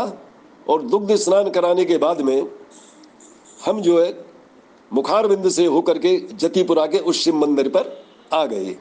और 0.70 0.82
दुग्ध 0.82 1.16
स्नान 1.16 1.50
कराने 1.50 1.86
के 1.86 1.98
बाद 1.98 2.22
में 2.22 2.48
हम 3.66 3.82
जो 3.82 4.02
है 4.02 4.14
मुखार 4.94 5.28
बिंद 5.28 5.50
से 5.50 5.66
होकर 5.66 5.98
के 5.98 6.18
जतिपुरा 6.34 6.86
के 6.86 7.00
उस 7.00 7.24
शिव 7.24 7.36
मंदिर 7.36 7.68
पर 7.68 8.04
आ 8.34 8.46
गए। 8.46 8.76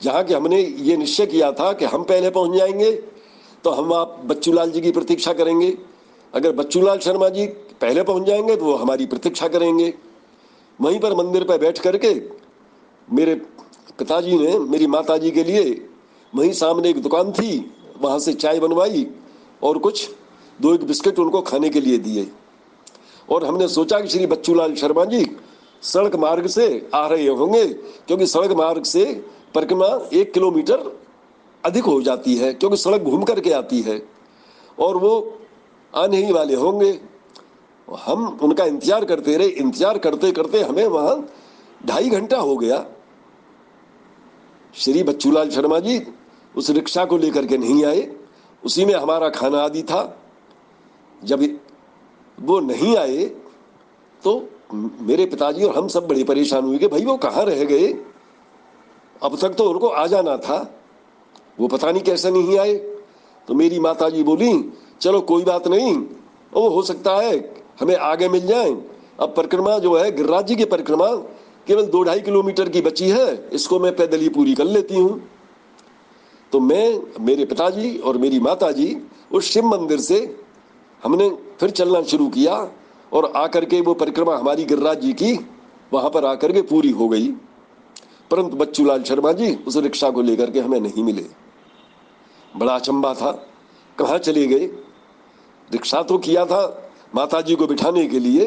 जहाँ 0.00 0.22
के 0.24 0.34
हमने 0.34 0.60
ये 0.60 0.96
निश्चय 0.96 1.26
किया 1.26 1.50
था 1.52 1.72
कि 1.72 1.84
हम 1.84 2.02
पहले 2.02 2.30
पहुँच 2.30 2.58
जाएँगे 2.58 2.92
तो 3.64 3.70
हम 3.70 3.92
आप 3.92 4.20
बच्चूलाल 4.26 4.70
जी 4.70 4.80
की 4.80 4.90
प्रतीक्षा 4.92 5.32
करेंगे। 5.32 5.76
अगर 6.34 6.52
बच्चूलाल 6.52 6.98
शर्मा 6.98 7.28
जी 7.28 7.46
पहले 7.80 8.02
पहुँच 8.02 8.26
जाएँगे 8.26 8.56
तो 8.56 8.64
वो 8.64 8.74
हमारी 8.76 9.06
प्रतीक्षा 9.06 9.48
करेंगे। 9.48 9.92
वहीं 10.78 11.00
पर 11.00 11.14
मंदिर 11.14 11.44
पर 11.44 11.58
बैठ 11.58 11.78
करके 11.78 12.14
मेरे 13.08 13.34
पिताजी 13.98 14.38
ने, 14.38 14.58
मेरी 14.58 14.86
माताजी 14.86 15.30
के 15.30 15.44
लिए 15.44 15.88
वहीं 16.32 16.52
सामने 16.52 16.90
एक 16.90 17.02
दुकान 17.02 17.32
थी, 17.32 17.72
वहाँ 18.00 18.18
से 18.18 18.32
चाय 18.34 18.60
बनवाई 18.60 19.06
और 19.62 19.78
कुछ, 19.78 20.08
दो 20.60 20.74
एक 20.74 20.84
बिस्किट 20.84 21.18
उनको 21.18 21.40
खाने 21.42 21.68
के 21.68 21.80
लिए 21.80 21.98
दिए। 21.98 22.26
और 23.28 23.44
हमने 23.44 23.68
सोचा 23.68 24.00
कि 24.00 24.08
श्री 24.08 24.26
बच्चूलाल 24.26 24.74
शर्मा 24.74 25.04
जी 25.04 25.24
सड़क 25.82 26.16
मार्ग 26.16 26.46
से 26.46 26.88
आ 26.94 27.06
रहे 27.06 27.26
होंगे, 27.28 27.64
क्योंकि 27.66 28.26
सड़क 28.26 28.52
मार्ग 28.52 28.84
से 28.84 29.04
परिक्रमा 29.56 29.86
एक 30.14 30.32
किलोमीटर 30.32 30.92
अधिक 31.64 31.84
हो 31.86 32.00
जाती 32.02 32.36
है, 32.36 32.52
क्योंकि 32.54 32.76
सड़क 32.78 33.02
घूम 33.02 33.22
करके 33.24 33.52
आती 33.54 33.80
है, 33.82 34.00
और 34.78 34.96
वो 34.96 35.38
आने 35.92 36.16
ही 36.18 36.32
वाले 36.32 36.54
होंगे। 36.56 36.98
हम 37.88 38.26
उनका 38.42 38.64
इंतज़ार 38.66 39.04
करते 39.04 39.36
रहे, 39.36 39.48
इंतज़ार 39.48 39.98
करते 39.98 40.30
करते 40.32 40.60
हमें 40.62 40.86
वहाँ 40.88 41.16
ढाई 41.86 42.08
घंटा 42.10 42.38
हो 42.38 42.56
गया। 42.56 42.84
श्री 44.74 45.02
बच्चूलाल 45.04 45.50
शर्मा 45.50 45.78
जी 45.80 46.00
उस 46.54 46.70
रिक्शा 46.72 47.04
को 47.04 47.16
लेकर 47.18 47.46
के 47.46 47.56
नहीं 47.58 47.84
आए। 47.84 48.10
उसी 48.62 48.84
में 48.84 48.94
हमारा 48.94 49.28
खाना 49.30 49.58
आदि 49.60 49.82
था। 49.82 50.02
जब 51.22 51.42
वो 52.38 52.58
नहीं 52.62 52.96
आए 52.96 53.24
तो 54.22 54.32
मेरे 54.72 55.26
पिताजी 55.26 55.64
और 55.64 55.76
हम 55.76 55.88
सब 55.88 56.06
बड़े 56.08 56.24
परेशान 56.24 56.64
हुए 56.64 56.78
कि 56.78 56.88
भाई 56.88 57.04
वो 57.04 57.16
कहाँ 57.18 57.44
रह 57.44 57.64
गए? 57.64 57.92
अब 59.22 59.38
तक 59.38 59.48
तो 59.48 59.70
उनको 59.70 59.88
आ 59.88 60.06
जाना 60.06 60.36
था। 60.36 60.80
वो 61.60 61.68
पता 61.68 61.92
नहीं 61.92 62.02
कैसे 62.02 62.30
नहीं 62.30 62.58
आए। 62.58 62.74
तो 63.48 63.54
मेरी 63.54 63.78
माता 63.78 64.08
जी 64.08 64.22
बोली, 64.22 64.72
चलो 65.00 65.20
कोई 65.20 65.44
बात 65.44 65.68
नहीं। 65.68 65.96
वो 66.54 66.68
हो 66.68 66.82
सकता 66.82 67.12
है 67.12 67.54
हमें 67.80 67.96
आगे 67.96 68.28
मिल 68.28 68.46
जाए। 68.46 68.70
अब 69.20 69.34
परिक्रमा 69.36 69.78
जो 69.78 69.96
है 69.96 70.16
गिरिराज 70.16 70.46
जी 70.46 70.56
की 70.56 70.64
परिक्रमा, 70.64 71.06
केवल 71.66 71.82
दो 71.82 72.02
ढाई 72.02 72.20
किलोमीटर 72.20 72.68
की 72.68 72.80
बची 72.80 73.08
है। 73.08 73.48
इसको 73.52 73.78
मैं 73.78 73.96
पैदल 73.96 74.18
ही 74.18 74.28
पूरी 74.28 74.54
कर 74.54 74.64
लेती 74.64 74.94
हूँ। 74.94 75.28
तो 76.52 76.60
मैं, 76.60 77.00
मेरे 77.20 77.44
पिताजी 77.44 77.98
और 77.98 78.18
मेरी 78.18 78.40
माता 78.40 78.70
जी 78.70 78.96
उस 79.32 79.44
शिव 79.44 79.64
मंदिर 79.64 80.00
से 80.00 80.40
हमने 81.02 81.30
फिर 81.30 81.70
चलना 81.70 82.02
शुरू 82.02 82.28
किया 82.28 82.70
और 83.12 83.32
आकर 83.36 83.64
के 83.64 83.80
वो 83.80 83.94
परिक्रमा 83.94 84.36
हमारी 84.36 84.64
गिरिराज 84.64 85.00
जी 85.00 85.12
की, 85.12 85.46
वहाँ 85.92 86.10
पर 86.10 86.24
आकर 86.24 86.52
के 86.52 86.62
पूरी 86.62 86.90
हो 86.90 87.08
गई। 87.08 87.32
परंतु 88.30 88.56
बच्चूलाल 88.56 89.02
शर्मा 89.02 89.32
जी, 89.32 89.54
उस 89.54 89.76
रिक्शा 89.76 90.10
को 90.10 90.22
लेकर 90.22 90.50
के 90.50 90.60
हमें 90.60 90.80
नहीं 90.80 91.04
मिले। 91.04 91.24
बड़ा 92.56 92.74
अचंबा 92.74 93.14
था। 93.14 93.30
कहाँ 93.98 94.18
चले 94.18 94.46
गए? 94.46 94.66
रिक्शा 95.72 96.02
तो 96.02 96.18
किया 96.18 96.44
था 96.44 96.90
माता 97.14 97.40
जी 97.40 97.54
को 97.54 97.66
बिठाने 97.66 98.06
के 98.06 98.18
लिए, 98.18 98.46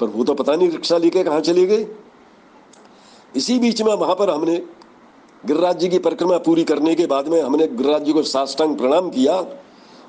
पर 0.00 0.06
वो 0.06 0.24
तो 0.24 0.34
पता 0.34 0.54
नहीं 0.54 0.70
रिक्शा 0.70 0.98
लेके 0.98 1.22
कहाँ 1.24 1.40
चले 1.40 1.66
गए। 1.66 1.86
इसी 3.36 3.58
बीच 3.58 3.82
में 3.82 3.94
वहाँ 3.94 4.14
पर 4.14 4.30
हमने 4.30 4.56
गिरिराज 5.46 5.78
जी 5.78 5.88
की 5.88 5.98
परिक्रमा 5.98 6.38
पूरी 6.38 6.64
करने 6.64 6.94
के 6.94 7.06
बाद 7.06 7.28
में 7.28 7.42
हमने 7.42 7.66
गिरिराज 7.66 8.04
जी 8.04 8.12
को 8.12 8.22
साष्टांग 8.22 8.76
प्रणाम 8.76 9.10
किया 9.10 9.44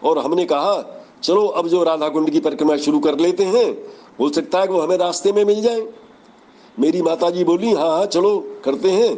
और 0.04 0.18
हमने 0.18 0.46
कहा, 0.46 1.04
चलो, 1.24 1.46
अब 1.48 1.68
जो 1.68 1.84
राधा 1.84 2.10
कुंड 2.10 2.30
की 2.30 2.40
परिक्रमा 2.40 2.78
शुरू 2.78 3.00
कर 3.00 3.20
लेते 3.20 3.44
हैं, 3.44 3.68
हो 4.20 4.30
सकता 4.30 4.60
है 4.60 4.68
कि 4.68 4.74
वो 4.74 4.82
हमें 4.82 4.98
रास्ते 4.98 5.32
में 5.32 5.46
मिल 5.46 5.62
जाए। 5.62 5.82
मेरी 6.82 7.02
माता 7.02 7.30
जी 7.30 7.44
बोली 7.44 7.74
हाँ 7.74 7.90
हाँ 7.90 8.06
चलो, 8.06 8.62
करते 8.66 8.92
हैं। 8.92 9.18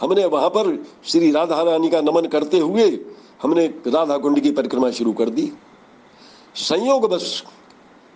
हमने 0.00 0.24
वहाँ 0.24 0.48
पर 0.48 0.84
श्री 1.04 1.30
राधा 1.30 1.62
रानी 1.62 1.88
का 1.90 2.00
नमन 2.00 2.26
करते 2.26 2.58
हुए 2.58 2.86
हमने 3.42 3.66
राधा 3.66 4.18
कुंड 4.18 4.40
की 4.40 4.50
परिक्रमा 4.50 4.90
शुरू 4.90 5.12
कर 5.12 5.28
दी। 5.30 5.52
संयोग 6.54 7.08
बस, 7.10 7.42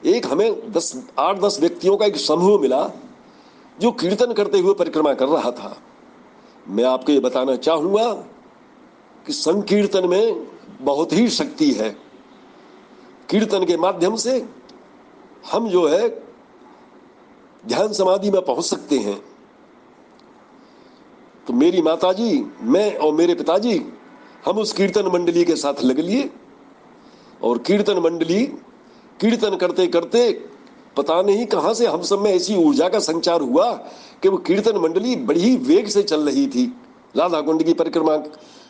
एक 0.06 0.26
हमें 0.26 0.72
दस, 0.72 1.04
आठ, 1.18 1.40
दस 1.40 1.60
व्यक्तियों 1.60 1.96
का 1.96 2.06
एक 2.06 2.16
समूह 2.16 2.60
मिला, 2.60 2.90
जो 3.80 3.90
कीर्तन 3.92 4.32
करते 4.32 4.58
हुए 4.58 4.74
परिक्रमा 4.74 5.14
कर 5.14 5.26
रहा 5.26 5.50
था। 5.50 5.76
मैं 6.68 6.84
आपको 6.84 7.12
ये 7.12 7.20
बताना 7.20 7.56
चाहूँगा 7.56 8.12
कि 9.26 9.32
संकीर्तन 9.32 10.08
में 10.08 10.46
बहुत 10.80 11.12
ही 11.12 11.28
शक्ति 11.28 11.70
है। 11.72 11.90
कीर्तन 13.30 13.64
के 13.64 13.76
माध्यम 13.76 14.16
से 14.16 14.46
हम 15.52 15.68
जो 15.68 15.86
है 15.86 16.08
ध्यान 17.68 17.92
समाधि 17.92 18.30
में 18.30 18.44
पहुँच 18.44 18.64
सकते 18.64 18.98
हैं। 18.98 19.20
तो 21.46 21.52
मेरी 21.52 21.82
माताजी, 21.82 22.46
मैं 22.62 22.96
और 22.96 23.12
मेरे 23.14 23.34
पिताजी, 23.34 23.80
हम 24.46 24.58
उस 24.58 24.72
कीर्तन 24.72 25.06
मंडली 25.06 25.44
के 25.44 25.56
साथ 25.56 25.82
लग 25.84 25.98
लिए 25.98 26.30
और 27.42 27.58
कीर्तन 27.58 27.98
मंडली, 27.98 28.42
कीर्तन 29.20 29.56
करते 29.56 29.86
करते 29.86 30.30
पता 30.96 31.22
नहीं 31.22 31.46
कहाँ 31.46 31.74
से 31.74 31.86
हम 31.86 32.02
सब 32.02 32.20
में 32.20 32.30
ऐसी 32.32 32.54
ऊर्जा 32.56 32.88
का 32.88 32.98
संचार 32.98 33.40
हुआ 33.40 33.72
कि 34.22 34.28
वो 34.28 34.36
कीर्तन 34.36 34.76
मंडली 34.76 35.16
बड़ी 35.16 35.56
वेग 35.56 35.88
से 35.88 36.02
चल 36.02 36.20
रही 36.20 36.46
थी। 36.46 36.64
राधा 37.16 37.40
कुंड 37.40 37.62
की 37.62 37.72
परिक्रमा 37.72 38.16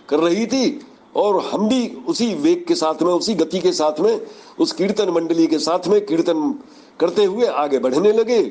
कर 0.08 0.20
रही 0.20 0.46
थी 0.46 0.80
और 1.16 1.40
हम 1.40 1.68
भी 1.68 1.88
उसी 2.08 2.34
वेग 2.34 2.64
के 2.66 2.74
साथ 2.74 3.02
में, 3.02 3.12
उसी 3.12 3.34
गति 3.34 3.58
के 3.58 3.72
साथ 3.72 4.00
में, 4.00 4.26
उस 4.58 4.72
कीर्तन 4.72 5.10
मंडली 5.10 5.46
के 5.46 5.58
साथ 5.58 5.88
में 5.88 6.06
कीर्तन 6.06 6.60
करते 7.00 7.24
हुए 7.24 7.46
आगे 7.46 7.78
बढ़ने 7.78 8.12
लगे। 8.12 8.42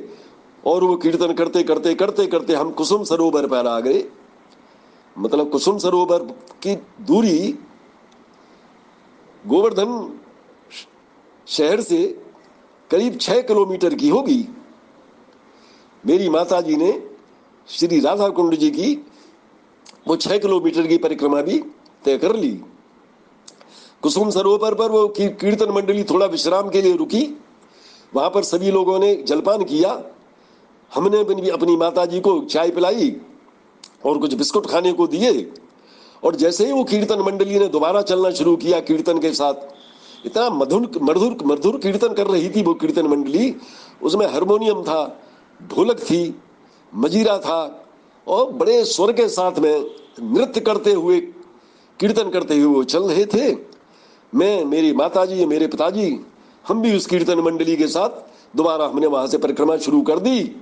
और 0.66 0.84
वो 0.84 0.96
कीर्तन 0.98 1.34
करते 1.34 1.64
करते 1.64 1.94
करते 1.96 2.26
करते 2.28 2.54
हम 2.54 2.72
कुसुम 2.72 3.04
सरोवर 3.04 3.48
पर 3.48 3.68
आ 3.68 3.80
गए। 3.80 4.04
मतलब 5.18 5.50
कुसुम 5.50 5.78
सरोवर 5.78 6.24
की 6.64 6.76
दूरी 7.02 7.58
गोवर्धन 9.48 10.20
शहर 11.48 11.82
से 11.82 12.06
करीब 12.92 13.18
छह 13.18 13.42
किलोमीटर 13.42 13.94
की 13.94 14.10
होगी। 14.10 14.48
मेरी 16.04 16.30
माता 16.30 16.62
जी 16.62 16.76
ने 16.76 16.92
श्री 17.68 18.00
राधा 18.00 18.30
कुंड 18.30 18.56
जी 18.56 18.70
की 18.72 18.94
वो 20.08 20.16
छह 20.16 20.38
किलोमीटर 20.38 20.88
की 20.88 20.98
परिक्रमा 20.98 21.42
भी 21.42 21.60
तय 22.06 22.18
कर 22.18 22.36
ली। 22.36 22.52
कुसुम 24.02 24.30
सरोवर 24.30 24.74
पर 24.74 24.92
वो 24.92 25.08
कीर्तन 25.08 25.72
मंडली 25.72 26.04
थोड़ा 26.04 26.26
विश्राम 26.26 26.70
के 26.70 26.82
लिए 26.82 26.96
रुकी। 26.96 27.26
वहाँ 28.16 28.30
पर 28.30 28.44
सभी 28.44 28.72
लोगों 28.72 29.00
ने 29.00 29.16
जलपान 29.16 29.64
किया। 29.64 29.94
हमने 30.92 31.24
भी 31.26 31.50
अपनी 31.50 31.76
माता 31.78 32.06
जी 32.06 32.20
को 32.20 32.40
चाय 32.42 32.70
पिलाई 32.72 33.16
और 34.06 34.18
कुछ 34.18 34.34
बिस्कुट 34.34 34.66
खाने 34.66 34.92
को 34.94 35.08
दिए। 35.08 35.52
और 36.24 36.36
जैसे 36.36 36.66
ही 36.66 36.72
वो 36.72 36.84
कीर्तन 36.84 37.20
मंडली 37.20 37.60
ने 37.60 37.68
दोबारा 37.68 38.02
चलना 38.02 38.32
शुरू 38.32 38.56
किया 38.56 38.80
कीर्तन 38.80 39.20
के 39.20 39.32
साथ, 39.34 39.54
इतना 40.26 40.50
मधुर 40.50 40.90
मधुर 41.02 41.38
मधुर 41.46 41.78
कीर्तन 41.78 42.14
कर 42.14 42.28
रही 42.28 42.50
थी 42.50 42.64
वो 42.64 42.74
कीर्तन 42.74 43.08
मंडली। 43.08 43.56
उसमें 44.04 44.26
हारमोनियम 44.28 44.82
था, 44.84 45.20
ढोलक 45.60 46.00
थी, 46.00 46.36
मजीरा 46.94 47.38
था 47.38 47.86
और 48.28 48.52
बड़े 48.52 48.84
स्वर 48.86 49.12
के 49.14 49.28
साथ 49.30 49.60
में 49.60 49.86
नृत्य 50.22 50.62
करते 50.62 50.92
हुए, 50.92 51.20
कीर्तन 52.00 52.30
करते 52.30 52.56
हुए 52.56 52.74
वो 52.76 52.84
चल 52.84 53.04
रहे 53.04 53.26
थे। 53.26 53.56
मैं, 54.34 54.66
मेरी 54.66 54.94
माता 54.94 55.26
जी 55.26 55.46
मेरे 55.46 55.68
पिताजी, 55.68 56.20
हम 56.66 56.82
भी 56.82 56.96
उस 56.96 57.06
कीर्तन 57.06 57.40
मंडली 57.40 57.76
के 57.76 57.88
साथ 57.88 58.10
दोबारा 58.56 58.86
हमने 58.86 59.08
वहाँ 59.08 59.28
से 59.28 59.38
परिक्रमा 59.38 59.78
शुरू 59.78 60.02
कर 60.02 60.20
दी। 60.20 60.56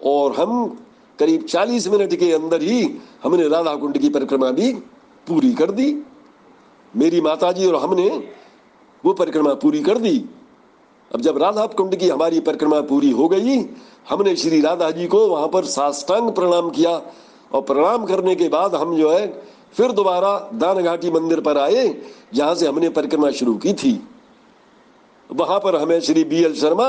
और 0.00 0.32
हम 0.32 0.78
करीब 1.18 1.44
40 1.46 1.88
मिनट 1.88 2.14
के 2.14 2.32
अंदर 2.32 2.62
ही 2.62 2.82
हमने 3.22 3.48
राधा 3.48 3.74
कुंड 3.76 3.98
की 3.98 4.08
परिक्रमा 4.08 4.50
भी 4.50 4.72
पूरी 5.26 5.52
कर 5.52 5.70
दी। 5.70 5.92
मेरी 6.96 7.20
माता 7.20 7.52
जी 7.52 7.66
और 7.66 7.76
हमने 7.76 8.08
वो 9.04 9.12
परिक्रमा 9.12 9.54
पूरी 9.54 9.80
कर 9.80 9.98
दी। 9.98 10.24
अब 11.14 11.20
जब 11.20 11.38
राधा 11.38 11.66
कुंड 11.66 11.96
की 11.96 12.08
हमारी 12.08 12.40
परिक्रमा 12.40 12.80
पूरी 12.80 13.10
हो 13.10 13.28
गई, 13.28 13.58
हमने 14.08 14.36
श्री 14.36 14.60
राधा 14.60 14.90
जी 14.90 15.06
को 15.06 15.26
वहाँ 15.28 15.48
पर 15.48 15.64
साष्टांग 15.64 16.30
प्रणाम 16.32 16.70
किया 16.70 16.90
और 17.52 17.62
प्रणाम 17.62 18.04
करने 18.04 18.34
के 18.34 18.48
बाद 18.48 18.74
हम 18.74 18.96
जो 18.96 19.10
है 19.10 19.26
फिर 19.72 19.92
दोबारा 19.92 20.50
दान 20.54 20.82
घाटी 20.82 21.10
मंदिर 21.10 21.40
पर 21.40 21.58
आए, 21.58 22.02
जहाँ 22.34 22.54
से 22.54 22.66
हमने 22.66 22.88
परिक्रमा 22.88 23.30
शुरू 23.30 23.54
की 23.54 23.72
थी। 23.72 24.00
वहाँ 25.30 25.58
पर 25.58 25.76
हमें 25.76 26.00
Shri 26.00 26.24
B 26.24 26.42
L 26.44 26.54
Sharma 26.54 26.88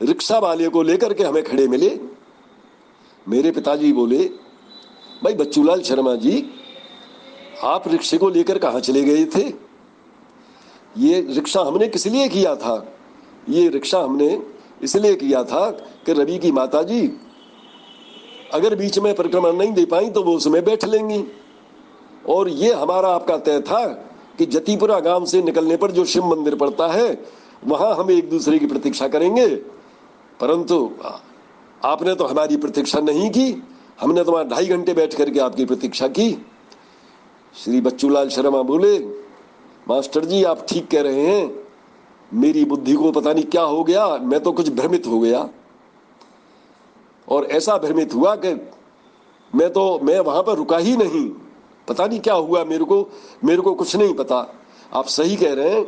rickshaw 0.00 0.38
वाले 0.38 0.68
को 0.68 0.82
लेकर 0.82 1.12
के 1.14 1.24
हमें 1.24 1.42
खड़े 1.44 1.66
मिले। 1.68 1.98
मेरे 3.26 3.50
पिताजी 3.50 3.92
बोले, 3.92 4.24
भाई 5.24 5.34
बच्चूलाल 5.34 5.80
शर्मा 5.80 6.14
जी, 6.14 6.44
आप 7.62 7.88
रिक्शे 7.88 8.18
को 8.18 8.28
लेकर 8.28 8.58
कहा 8.58 8.80
चले 8.80 9.02
गए 9.02 9.24
थे? 9.24 9.42
ये 10.98 11.20
रिक्शा 11.30 11.60
हमने 11.60 11.88
किस 11.88 12.06
लिए 12.06 12.28
किया 12.28 12.54
था? 12.56 12.92
ये 13.48 13.68
रिक्शा 13.68 13.98
हमने 14.00 14.42
इसलिए 14.82 15.14
किया 15.14 15.42
था 15.44 15.70
कि 16.06 16.12
रवि 16.12 16.38
की 16.38 16.52
माता 16.52 16.82
जी, 16.82 17.10
अगर 18.54 18.74
बीच 18.74 18.98
में 18.98 19.14
परिक्रमा 19.14 19.50
नहीं 19.50 19.72
दे 19.72 19.84
पाई 19.84 20.10
तो 20.10 20.22
वो 20.22 20.36
उसमें 20.36 20.64
बैठ 20.64 20.84
लेंगी। 20.84 21.24
और 22.28 22.48
ये 22.48 22.72
हमारा 22.72 23.08
आपका 23.08 23.36
तय 23.36 23.60
था 23.60 23.86
कि 24.38 24.46
जतीपुरा 24.46 24.98
गाँव 25.00 25.24
से 25.24 25.42
निकलने 25.42 25.76
पर 25.76 25.90
जो 25.90 26.04
शिव 26.04 26.26
मंदिर 26.26 26.54
पड़ता 26.54 26.88
है, 26.88 27.24
वहाँ 27.66 27.94
हम 27.94 28.10
एक 28.10 28.30
दूसरे 28.30 28.58
की 28.58 28.66
प्रतीक्षा 28.66 29.08
करेंगे। 29.08 29.46
परंतु, 30.40 30.90
आपने 31.84 32.14
तो 32.14 32.24
हमारी 32.24 32.56
प्रतीक्षा 32.56 33.00
नहीं 33.00 33.30
की। 33.30 33.62
हमने 34.00 34.24
तो 34.24 34.32
वहाँ 34.32 34.48
ढाई 34.48 34.66
घंटे 34.66 34.94
बैठ 34.94 35.14
करके 35.14 35.40
आपकी 35.40 35.64
प्रतीक्षा 35.64 36.08
की। 36.08 36.46
श्री 37.64 37.80
बच्चूलाल 37.80 38.28
शर्मा 38.28 38.62
बोले, 38.62 38.98
मास्टर 39.88 40.24
जी, 40.24 40.44
आप 40.44 40.66
ठीक 40.68 40.90
कह 40.90 41.02
रहे 41.02 41.26
हैं। 41.26 41.68
मेरी 42.34 42.64
बुद्धि 42.64 42.94
को 42.94 43.12
पता 43.12 43.32
नहीं 43.32 43.44
क्या 43.44 43.62
हो 43.62 43.84
गया। 43.84 44.16
मैं 44.16 44.40
तो 44.40 44.52
कुछ 44.52 44.68
भ्रमित 44.68 45.06
हो 45.06 45.20
गया। 45.20 45.48
और 47.28 47.44
ऐसा 47.44 47.78
भ्रमित 47.78 48.14
हुआ 48.14 48.36
कि 48.36 48.70
मैं 49.54 49.72
तो 49.72 50.00
मैं 50.02 50.20
वहाँ 50.20 50.42
पर 50.42 50.54
रुका 50.54 50.78
ही 50.78 50.96
नहीं। 50.96 51.30
पता 51.88 52.06
नहीं 52.06 52.20
क्या 52.20 52.34
हुआ, 52.34 52.64
मेरे 52.64 52.84
को 52.84 53.08
मेरे 53.44 53.62
को 53.62 53.74
कुछ 53.74 53.96
नहीं 53.96 54.14
पता। 54.14 54.54
आप 54.92 55.06
सही 55.06 55.36
कह 55.36 55.54
रहे 55.54 55.70
हैं 55.70 55.84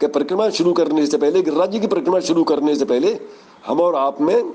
कि 0.00 0.06
परिक्रमा 0.06 0.50
शुरू 0.50 0.72
करने 0.72 1.06
से 1.06 1.16
पहले, 1.16 1.42
गिरिराज 1.42 1.70
जी 1.70 1.80
की 1.80 1.86
परिक्रमा 1.86 2.20
शुरू 2.20 2.44
करने 2.44 2.76
से 2.76 2.84
पहले 2.84 3.20
हम 3.66 3.80
और 3.80 3.94
आप 3.94 4.20
में 4.20 4.54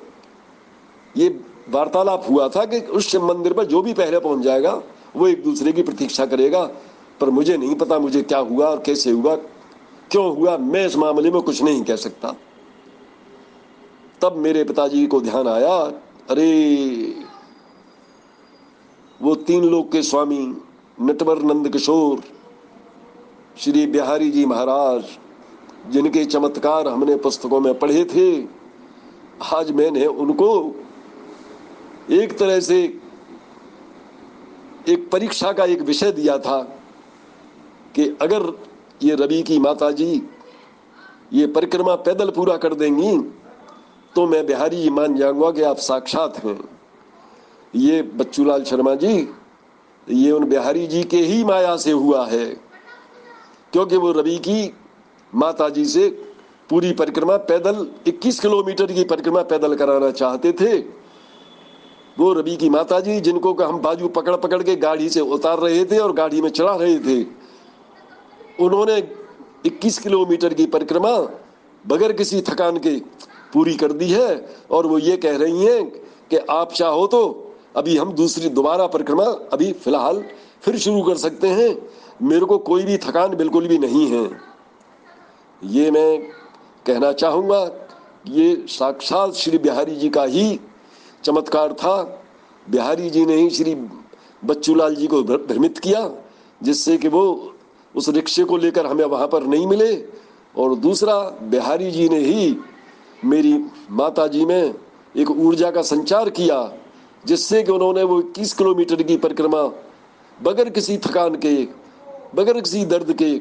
ये 1.17 1.39
वार्तालाप 1.69 2.26
हुआ 2.30 2.50
था 2.50 2.65
कि 2.65 2.80
उस 2.80 3.08
शिव 3.08 3.26
मंदिर 3.26 3.54
पर 3.54 3.65
जो 3.65 3.82
भी 3.82 3.93
पहले 3.93 4.19
पहुँच 4.19 4.39
जाएगा, 4.39 4.84
वो 5.15 5.28
एक 5.28 5.43
दूसरे 5.43 5.71
की 5.71 5.84
प्रतीक्षा 5.84 6.26
करेगा, 6.26 6.69
पर 7.19 7.30
मुझे 7.30 7.58
नहीं 7.58 7.76
पता 7.76 8.00
मुझे 8.00 8.21
क्या 8.21 8.38
हुआ 8.38 8.65
और 8.65 8.80
कैसे 8.80 9.12
हुआ, 9.12 9.36
क्यों 10.12 10.38
हुआ, 10.38 10.58
मैं 10.58 10.88
इस 10.88 10.95
मामले 10.95 11.32
में 11.32 11.41
कुछ 11.41 11.63
नहीं 11.63 11.84
कह 11.84 11.95
सकता। 11.95 12.36
तब 14.21 14.36
मेरे 14.36 14.63
पिताजी 14.63 15.08
को 15.08 15.21
ध्यान 15.21 15.47
आया, 15.47 15.78
अरे, 16.30 17.15
वो 19.21 19.36
तीन 19.36 19.63
लोग 19.63 19.91
के 19.91 20.02
स्वामी 20.02 20.58
नटवर 21.02 21.41
नंद 21.41 21.69
किशोर, 21.69 22.24
श्री 23.58 23.88
बिहारी 23.88 24.32
जी 24.32 24.45
महाराज, 24.45 25.04
जिनके 25.91 26.26
चमत्कार 26.26 26.88
हमने 26.88 27.15
पुस्तकों 27.15 27.60
में 27.60 27.80
पढ़े 27.80 28.06
थे 28.06 28.61
आज 29.41 29.71
मैंने 29.71 30.06
उनको 30.06 30.49
एक 32.12 32.38
तरह 32.38 32.60
से 32.60 32.82
एक 34.89 35.10
परीक्षा 35.12 35.51
का 35.51 35.65
एक 35.65 35.82
विषय 35.82 36.12
दिया 36.12 36.38
था 36.38 36.62
कि 37.95 38.08
अगर 38.21 38.45
ये 39.04 39.15
रवि 39.15 39.41
की 39.41 39.60
माता 39.60 39.91
जी 39.91 40.21
ये 41.34 41.47
परिक्रमा 41.47 41.95
पैदल 41.95 42.30
पूरा 42.30 42.58
कर 42.58 42.73
देंगी 42.73 43.17
तो 44.15 44.27
मैं 44.27 44.45
बिहारी 44.45 44.89
मान 44.89 45.15
जाऊँगा 45.17 45.51
कि 45.51 45.62
आप 45.62 45.77
साक्षात 45.77 46.38
हैं। 46.45 46.60
ये 47.75 48.01
बच्चूलाल 48.01 48.63
शर्मा 48.63 48.95
जी, 48.95 49.30
ये 50.08 50.32
उन 50.32 50.45
बिहारी 50.45 50.88
जी 50.88 51.04
के 51.04 51.17
ही 51.17 51.43
माया 51.43 51.75
से 51.77 51.91
हुआ 51.91 52.25
है, 52.27 52.45
क्योंकि 53.73 53.97
वो 53.97 54.12
रवि 54.12 54.38
की 54.38 54.73
माता 55.34 55.69
जी 55.69 55.86
से 55.86 56.30
पूरी 56.71 56.91
परिक्रमा 56.93 57.36
पैदल 57.38 57.88
21 58.07 58.39
किलोमीटर 58.39 58.91
की 58.91 59.03
परिक्रमा 59.03 59.41
पैदल 59.43 59.75
कराना 59.75 60.12
चाहते 60.12 60.51
थे। 60.51 60.77
वो 62.19 62.31
रवि 62.34 62.55
की 62.55 62.69
माता 62.69 62.99
जी 62.99 63.19
जिनको 63.19 63.53
हम 63.63 63.79
बाजू 63.79 64.07
पकड़ 64.07 64.36
पकड़ 64.36 64.62
के 64.63 64.75
गाड़ी 64.75 65.10
से 65.10 65.19
उतार 65.19 65.60
रहे 65.60 65.84
थे 65.86 65.97
और 65.97 66.13
गाड़ी 66.13 66.41
में 66.41 66.49
चढ़ा 66.49 66.75
रहे 66.75 66.97
थे। 66.99 67.25
उन्होंने 68.60 68.97
21 69.65 69.97
किलोमीटर 69.97 70.53
की 70.53 70.65
परिक्रमा 70.65 71.12
बगैर 71.86 72.13
किसी 72.13 72.41
थकान 72.41 72.77
के 72.77 72.95
पूरी 73.53 73.75
कर 73.75 73.91
दी 73.91 74.10
है 74.10 74.29
और 74.71 74.88
वो 74.88 74.97
ये 74.99 75.17
कह 75.17 75.38
रही 75.38 75.65
हैं 75.65 75.84
कि 76.29 76.38
आप 76.51 76.71
चाहो 76.73 77.07
तो 77.07 77.23
अभी 77.75 77.97
हम 77.97 78.13
दूसरी 78.13 78.49
दोबारा 78.49 78.88
परिक्रमा 78.88 79.25
अभी 79.53 79.71
फ़िलहाल 79.73 80.23
फिर 80.62 80.77
शुरू 80.77 81.01
कर 81.03 81.17
सकते 81.17 81.47
हैं। 81.47 81.71
मेरे 82.23 82.45
को 82.45 82.57
कोई 82.57 82.84
भी 82.84 82.97
थकान 82.97 83.36
बिल्कुल 83.36 83.67
भी 83.67 83.77
नहीं 83.77 84.07
है। 84.07 84.29
ये 85.62 85.91
मैं 85.91 86.40
कहना 86.85 87.11
चाहूँगा, 87.11 87.59
ये 88.27 88.65
साक्षात 88.67 89.33
श्री 89.33 89.57
बिहारी 89.57 89.95
जी 89.95 90.09
का 90.09 90.23
ही 90.23 90.59
चमत्कार 91.23 91.73
था। 91.73 92.01
बिहारी 92.67 93.09
जी 93.09 93.25
ने 93.25 93.35
ही 93.35 93.49
श्री 93.49 93.75
बच्चूलाल 94.43 94.95
जी 94.95 95.07
को 95.07 95.21
भ्रमित 95.23 95.77
किया, 95.77 96.09
जिससे 96.61 96.97
कि 96.97 97.07
वो 97.07 97.53
उस 97.95 98.09
रिक्शे 98.09 98.43
को 98.43 98.57
लेकर 98.57 98.85
हमें 98.85 99.05
वहाँ 99.05 99.27
पर 99.27 99.43
नहीं 99.43 99.67
मिले। 99.67 99.93
और 100.55 100.75
दूसरा, 100.75 101.19
बिहारी 101.43 101.91
जी 101.91 102.07
ने 102.09 102.19
ही 102.19 102.55
मेरी 103.25 103.53
माता 103.91 104.27
जी 104.27 104.45
में 104.45 104.73
एक 105.17 105.31
ऊर्जा 105.31 105.71
का 105.71 105.81
संचार 105.81 106.29
किया, 106.29 106.71
जिससे 107.25 107.61
कि 107.63 107.71
उन्होंने 107.71 108.03
वो 108.03 108.19
इक्कीस 108.19 108.53
किलोमीटर 108.53 109.03
की 109.03 109.17
परिक्रमा 109.17 109.63
बगैर 110.39 110.69
किसी 110.69 110.97
थकान 110.97 111.35
के, 111.35 111.55
बगैर 112.35 112.59
किसी 112.61 112.85
दर्द 112.85 113.13
के 113.13 113.33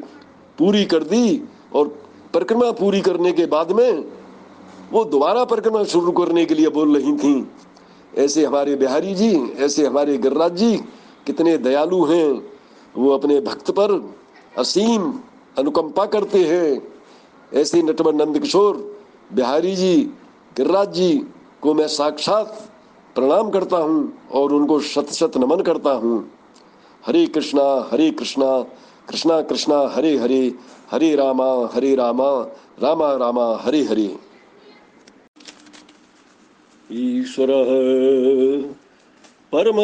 पूरी 0.58 0.84
कर 0.84 1.04
दी 1.04 1.42
और 1.74 1.88
परिक्रमा 2.34 2.70
पूरी 2.72 3.00
करने 3.00 3.32
के 3.32 3.46
बाद 3.46 3.72
में 3.72 4.04
वो 4.92 5.04
दोबारा 5.04 5.44
परिक्रमा 5.44 5.82
शुरू 5.84 6.12
करने 6.12 6.44
के 6.44 6.54
लिए 6.54 6.68
बोल 6.68 6.96
रही 6.96 7.16
थी। 7.16 7.34
ऐसे 8.18 8.44
हमारे 8.44 8.76
बिहारी 8.76 9.14
जी, 9.14 9.30
ऐसे 9.58 9.86
हमारे 9.86 10.16
गिरिराज 10.18 10.56
जी, 10.56 10.76
कितने 11.26 11.56
दयालु 11.58 12.04
हैं। 12.04 12.30
वो 12.96 13.10
अपने 13.10 13.40
भक्त 13.40 13.70
पर 13.70 13.92
असीम 14.58 15.12
अनुकंपा 15.58 16.06
करते 16.06 16.44
हैं। 16.44 16.82
ऐसे 17.52 17.82
नटवर 17.82 18.14
नंद 18.14 18.38
किशोर, 18.38 18.76
बिहारी 19.32 19.74
जी, 19.76 19.96
गिरिराज 20.56 20.92
जी 20.92 21.12
को 21.62 21.74
मैं 21.74 21.86
साक्षात 21.88 22.70
प्रणाम 23.14 23.50
करता 23.50 23.76
हूँ 23.76 24.12
और 24.32 24.52
उनको 24.52 24.80
शत 24.80 25.12
शत 25.12 25.36
नमन 25.36 25.60
करता 25.60 25.92
हूँ। 25.92 26.18
हरे 27.06 27.26
कृष्णा 27.26 27.88
हरे 27.92 28.10
कृष्णा 28.10 28.50
कृष्णा 29.08 29.42
कृष्णा, 29.42 29.88
हरे 29.88 30.16
हरे 30.16 30.54
हरे 30.90 31.16
रामा 31.16 31.70
हरे 31.74 31.94
रामा 31.94 32.54
रामा 32.82 33.16
रामा, 33.16 33.58
हरे 33.62 33.82
हरे। 33.82 34.16
ईश्वर 36.92 38.74
परम 39.52 39.76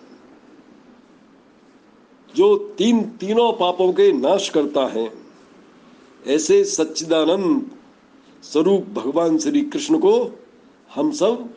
जो 2.35 2.57
तीन 2.57 3.03
तीनों 3.03 3.53
पापों 3.53 3.93
के 3.93 4.13
नाश 4.13 4.49
करता 4.49 4.81
है, 4.81 5.13
ऐसे 6.27 6.63
सच्चिदानंद 6.63 7.71
स्वरूप 8.43 8.85
भगवान 8.85 9.37
श्री 9.37 9.61
कृष्ण 9.61 9.97
को 9.97 10.39
हम 10.95 11.11
सब 11.11 11.49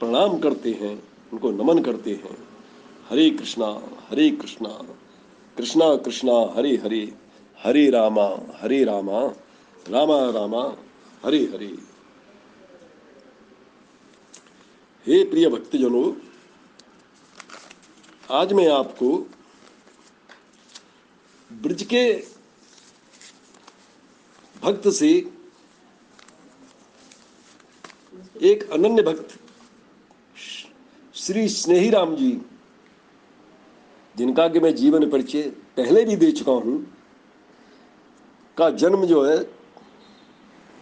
प्रणाम 0.00 0.38
करते 0.38 0.72
हैं, 0.72 0.94
उनको 1.32 1.50
नमन 1.50 1.82
करते 1.82 2.14
हैं। 2.14 2.36
हरे 3.10 3.28
कृष्णा 3.30 3.66
हरे 4.10 4.30
कृष्णा 4.30 4.68
कृष्णा 5.56 5.94
कृष्णा, 5.96 6.32
हरे 6.56 6.76
हरे 6.76 7.02
हरे 7.58 7.88
रामा 7.90 8.26
हरे 8.54 8.82
रामा 8.84 9.20
रामा 9.86 10.18
रामा, 10.30 10.62
हरे 11.24 11.38
हरे। 11.44 11.66
हे 15.06 15.22
प्रिय 15.24 15.48
भक्तजनों, 15.48 16.12
आज 18.30 18.52
मैं 18.52 18.68
आपको 18.68 19.10
ब्रज 21.50 21.82
के 21.82 22.04
भक्त 24.62 24.88
से 24.90 25.10
एक 28.42 28.70
अनन्य 28.72 29.02
भक्त 29.02 29.38
श्री 31.26 31.48
स्नेही 31.48 31.88
राम 31.90 32.14
जी, 32.16 32.30
जिनका 34.16 34.48
कि 34.48 34.60
मैं 34.60 34.74
जीवन 34.74 35.10
परिचय 35.10 35.42
पहले 35.76 36.04
भी 36.04 36.16
दे 36.16 36.30
चुका 36.32 36.52
हूँ, 36.52 36.74
का 38.56 38.68
जन्म 38.70 39.04
जो 39.04 39.24
है, 39.24 39.38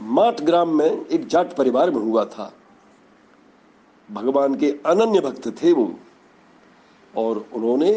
माट 0.01 0.41
ग्राम 0.41 0.69
में 0.69 1.07
एक 1.07 1.27
जाट 1.27 1.57
परिवार 1.57 1.91
में 1.91 2.01
हुआ 2.01 2.25
था। 2.25 2.53
भगवान 4.11 4.55
के 4.55 4.71
अनन्य 4.87 5.21
भक्त 5.21 5.49
थे 5.63 5.73
वो, 5.73 5.99
और 7.17 7.45
उन्होंने 7.53 7.93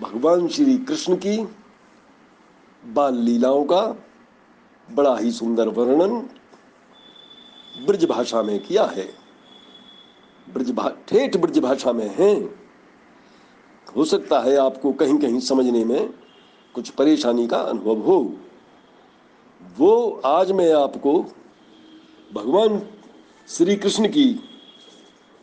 भगवान 0.00 0.48
श्री 0.48 0.76
कृष्ण 0.78 1.16
की 1.16 1.36
बाल 2.84 3.14
लीलाओं 3.14 3.64
का 3.64 3.82
बड़ा 4.88 5.16
ही 5.18 5.30
सुंदर 5.30 5.68
वर्णन 5.68 6.18
ब्रज 7.86 8.04
भाषा 8.04 8.42
में 8.42 8.58
किया 8.60 8.84
है। 8.84 9.19
ठेठ 11.08 11.36
ब्रज 11.36 11.58
भाषा 11.58 11.92
में 11.92 12.08
है। 12.16 12.34
हो 13.96 14.04
सकता 14.04 14.38
है 14.40 14.56
आपको 14.56 14.92
कहीं 14.92 15.18
कहीं 15.18 15.40
समझने 15.40 15.84
में 15.84 16.14
कुछ 16.74 16.90
परेशानी 16.90 17.46
का 17.46 17.58
अनुभव 17.58 18.00
हो। 18.00 18.18
वो 19.78 20.20
आज 20.24 20.52
मैं 20.52 20.72
आपको 20.72 21.12
भगवान 22.32 22.80
श्री 23.48 23.76
कृष्ण 23.76 24.08
की 24.08 24.28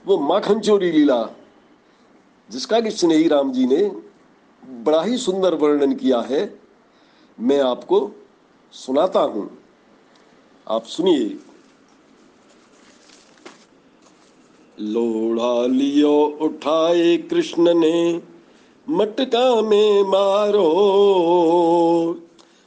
वो 0.06 0.18
माखन 0.18 0.60
चोरी 0.60 0.92
लीला, 0.92 1.30
जिसका 2.50 2.80
कि 2.80 2.92
स्नेही 2.92 3.28
राम 3.28 3.52
जी 3.52 3.66
ने 3.66 3.92
बड़ा 4.84 5.04
ही 5.04 5.18
सुंदर 5.18 5.54
वर्णन 5.54 5.96
किया 5.96 6.20
है, 6.22 6.60
मैं 7.40 7.60
आपको 7.62 8.00
सुनाता 8.74 9.20
हूँ। 9.20 9.50
आप 10.68 10.84
सुनिए। 10.84 11.38
लोढ़ा 14.82 15.66
लियो 15.66 16.38
उठाए 16.42 17.18
कृष्ण 17.18 17.74
ने, 17.74 18.22
मटका 18.90 19.62
में 19.62 20.04
मारो। 20.04 20.68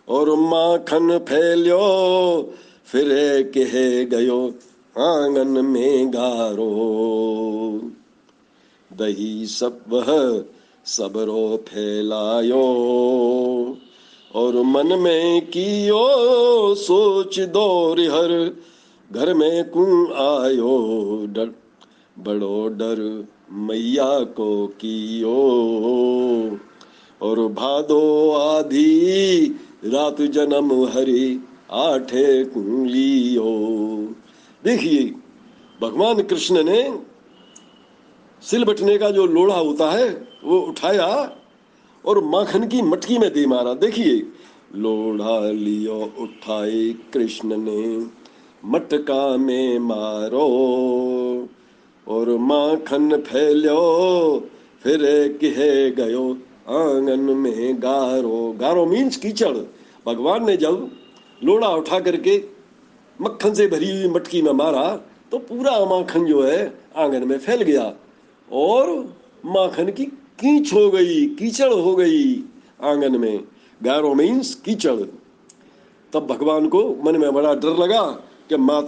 और 0.08 0.30
माखन 0.30 1.18
फैलियो, 1.18 1.78
फिर 2.86 3.06
कह 3.58 4.04
गयो, 4.04 4.54
आँगन 4.98 5.64
में 5.64 6.10
गारो। 6.10 6.70
दही 8.92 9.46
सब 9.46 9.80
सबरो 10.86 11.64
फैलायो, 11.68 12.64
और 14.34 14.62
मन 14.62 14.98
में 14.98 15.46
कियो, 15.46 16.08
सोच 16.74 17.40
दो 17.40 17.94
रिहर, 17.94 18.56
घर 19.12 19.34
में 19.34 19.70
कुं 19.70 20.12
आयो 20.12 21.26
डर 21.30 21.59
बड़ो 22.18 22.68
डर 22.68 23.28
मैया 23.52 24.20
को 24.20 24.66
कियो। 24.66 26.58
और 27.22 27.40
भादो 27.48 28.30
आधी 28.30 29.46
रात 29.84 30.22
जन्म 30.22 30.72
हरि 30.84 31.40
आठे 31.72 32.44
कुंगलियो 32.44 33.50
देखिए, 34.64 35.14
भगवान 35.82 36.22
कृष्ण 36.22 36.64
ने 36.64 36.98
सिल 38.42 38.64
बटने 38.64 38.98
का 38.98 39.10
जो 39.10 39.26
लोढ़ा 39.26 39.54
होता 39.54 39.90
है, 39.90 40.28
वो 40.44 40.58
उठाया 40.58 41.36
और 42.06 42.24
माखन 42.24 42.68
की 42.68 42.82
मटकी 42.82 43.18
में 43.18 43.32
दे 43.32 43.46
मारा। 43.46 43.74
देखिए, 43.74 44.16
लोढ़ा 44.76 45.50
लियो 45.50 46.00
उठाए 46.18 46.94
कृष्ण 47.12 47.56
ने, 47.56 48.06
मटका 48.64 49.36
में 49.36 49.78
मारो। 49.78 50.48
और 52.10 52.28
माखन 52.38 53.16
फैलो 53.16 54.48
फिर 54.82 54.98
कहे 55.40 55.90
गयो, 55.90 56.30
आँगन 56.68 57.20
में 57.20 57.82
गारो। 57.82 58.56
गारो 58.60 58.86
मीन्स 58.86 59.16
कीचड़। 59.16 59.56
भगवान 60.06 60.46
ने 60.46 60.56
जब 60.56 60.90
लोड़ा 61.44 61.68
उठा 61.68 62.00
करके 62.00 62.42
मक्खन 63.20 63.54
से 63.54 63.66
भरी 63.66 63.90
हुई 63.90 64.08
मटकी 64.08 64.42
में 64.42 64.52
मारा 64.52 64.88
तो 65.32 65.38
पूरा 65.38 65.84
माखन 65.84 66.24
जो 66.24 66.42
है, 66.42 66.78
आँगन 66.96 67.28
में 67.28 67.38
फैल 67.38 67.62
गया। 67.62 67.94
और 68.52 68.88
माखन 69.46 69.90
की 69.90 70.04
कीच 70.40 70.72
हो 70.74 70.90
गई, 70.90 71.26
कीचड़ 71.26 71.72
हो 71.72 71.94
गई 71.96 72.42
आँगन 72.82 73.20
में। 73.20 73.44
गारो 73.82 74.14
मीन्स 74.14 74.54
कीचड़। 74.54 75.00
तब 76.12 76.26
भगवान 76.26 76.68
को 76.68 76.82
मन 77.04 77.16
में 77.16 77.32
बड़ा 77.32 77.54
डर 77.54 77.76
लगा 77.76 78.02
कि 78.48 78.56
माँ 78.56 78.82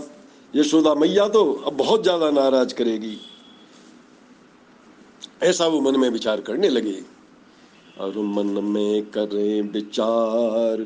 यशोदा 0.56 0.94
मैया 0.94 1.28
तो 1.28 1.52
अब 1.66 1.76
बहुत 1.76 2.02
ज़्यादा 2.02 2.30
नाराज़ 2.30 2.74
करेगी। 2.74 3.16
ऐसा 5.42 5.66
वो 5.66 5.80
मन 5.80 6.00
में 6.00 6.08
विचार 6.10 6.40
करने 6.40 6.68
लगे। 6.68 7.02
और 8.00 8.18
मन 8.18 8.64
में 8.64 9.02
करें 9.10 9.62
विचार, 9.62 10.80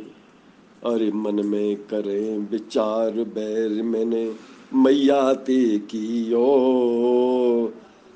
अरे 0.87 1.11
मन 1.13 1.45
में 1.47 1.77
करें 1.77 2.39
विचार 2.51 3.11
बैर 3.11 3.83
मैंने 3.83 4.25
मैया 4.75 5.33
ते 5.33 5.79
कियो 5.79 6.47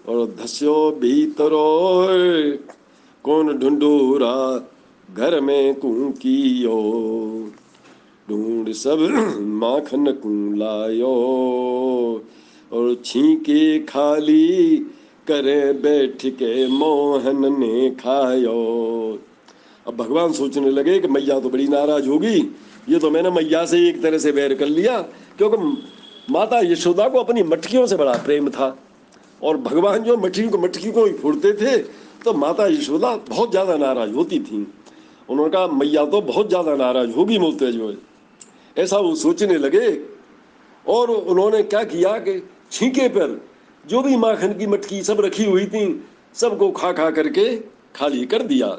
और 0.08 0.26
धस्यो 0.40 0.90
भीतरो 0.90 1.68
कौन 3.24 3.58
ढूंढूरा 3.58 4.34
घर 5.14 5.40
में 5.40 5.74
कुकियो 5.74 6.76
ढूंढ 6.76 7.59
सब 8.74 8.98
माखन 9.60 10.06
लायो 10.58 11.12
और 12.72 12.94
छीके 13.04 13.78
खाली 13.84 14.76
करे 15.26 15.72
बैठ 15.72 16.26
के 16.34 16.66
मोहन 16.68 17.46
ने 17.58 17.90
खायो। 18.00 18.58
अब 19.86 19.96
भगवान 19.96 20.32
सोचने 20.32 20.70
लगे 20.70 20.98
कि 21.00 21.08
मैया 21.08 21.38
तो 21.40 21.50
बड़ी 21.50 21.68
नाराज़ 21.68 22.08
होगी। 22.08 22.36
ये 22.88 22.98
तो 22.98 23.10
मैंने 23.10 23.30
मैया 23.30 23.64
से 23.66 23.88
एक 23.88 24.02
तरह 24.02 24.18
से 24.18 24.32
बैर 24.32 24.54
कर 24.54 24.66
लिया, 24.68 25.00
क्योंकि 25.38 25.56
माता 26.32 26.58
यशोदा 26.62 27.08
को 27.08 27.18
अपनी 27.18 27.42
मटकियों 27.44 27.86
से 27.86 27.96
बड़ा 27.96 28.12
प्रेम 28.24 28.48
था। 28.50 28.76
और 29.42 29.56
भगवान 29.58 30.02
जो 30.02 30.16
मटकी 30.16 30.48
को 30.48 30.58
मटकी 30.58 30.90
को 30.92 31.04
ही 31.04 31.12
फोड़ते 31.12 31.52
थे 31.52 31.76
तो 32.24 32.32
माता 32.34 32.66
यशोदा 32.66 33.14
बहुत 33.28 33.50
ज़्यादा 33.50 33.76
नाराज़ 33.76 34.12
होती 34.12 34.38
थी। 34.40 34.66
उन्होंने 35.28 35.50
कहा, 35.52 35.66
मैया 35.68 36.04
तो 36.06 36.20
बहुत 36.22 36.48
ज़्यादा 36.48 36.74
नाराज़ 36.76 37.10
होगी 37.10 37.38
मोते 37.38 37.72
जो 37.72 37.88
है 37.88 37.96
ऐसा 38.78 38.98
वो 38.98 39.14
सोचने 39.14 39.56
लगे 39.58 39.88
और 40.86 41.10
उन्होंने 41.10 41.62
क्या 41.62 41.82
किया 41.84 42.18
कि 42.18 42.40
छीके 42.72 43.08
पर 43.08 43.40
जो 43.84 44.02
भी 44.02 44.16
माखन 44.16 44.52
की 44.52 44.66
मटकी 44.66 45.02
सब 45.02 45.20
रखी 45.20 45.44
हुई 45.44 45.66
थी, 45.66 46.04
सबको 46.34 46.70
खा 46.70 46.92
खा 46.92 47.10
करके 47.10 47.56
खाली 47.94 48.24
कर 48.26 48.42
दिया। 48.42 48.78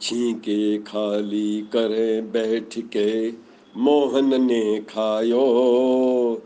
छीके 0.00 0.78
खाली 0.78 1.60
करे 1.72 2.20
बैठ 2.22 2.78
के 2.78 3.30
मोहन 3.76 4.42
ने 4.44 4.80
खायो, 4.80 6.42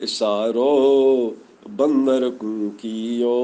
इशारो 0.00 0.66
बंदर 1.70 2.28
कियो 2.80 3.38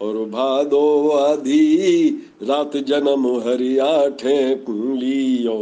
और 0.00 0.16
भादो 0.26 1.08
आधी 1.10 2.10
रात 2.42 2.76
जन्म 2.76 3.26
हरिया 3.40 4.08
ठे 4.16 4.54
कुलियो 4.56 5.56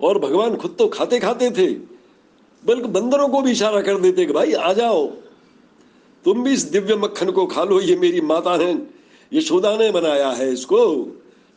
और। 0.00 0.18
भगवान 0.18 0.56
खुद 0.56 0.76
तो 0.78 0.86
खाते 0.88 1.18
खाते 1.20 1.50
थे, 1.50 1.66
बल्कि 2.62 2.88
बंदरों 2.88 3.28
को 3.28 3.40
भी 3.42 3.50
इशारा 3.52 3.80
कर 3.80 4.00
देते 4.00 4.26
कि 4.26 4.32
भाई 4.32 4.52
आ 4.52 4.72
जाओ। 4.72 5.06
तुम 6.24 6.42
भी 6.42 6.52
इस 6.52 6.62
दिव्य 6.62 6.96
मक्खन 6.96 7.30
को 7.30 7.46
खा 7.46 7.64
लो, 7.64 7.80
ये 7.80 7.96
मेरी 7.96 8.20
माता 8.20 8.56
ने 8.56 8.70
यशोदा 9.32 9.76
ने 9.76 9.90
बनाया 9.90 10.30
है 10.30 10.52
इसको। 10.52 10.86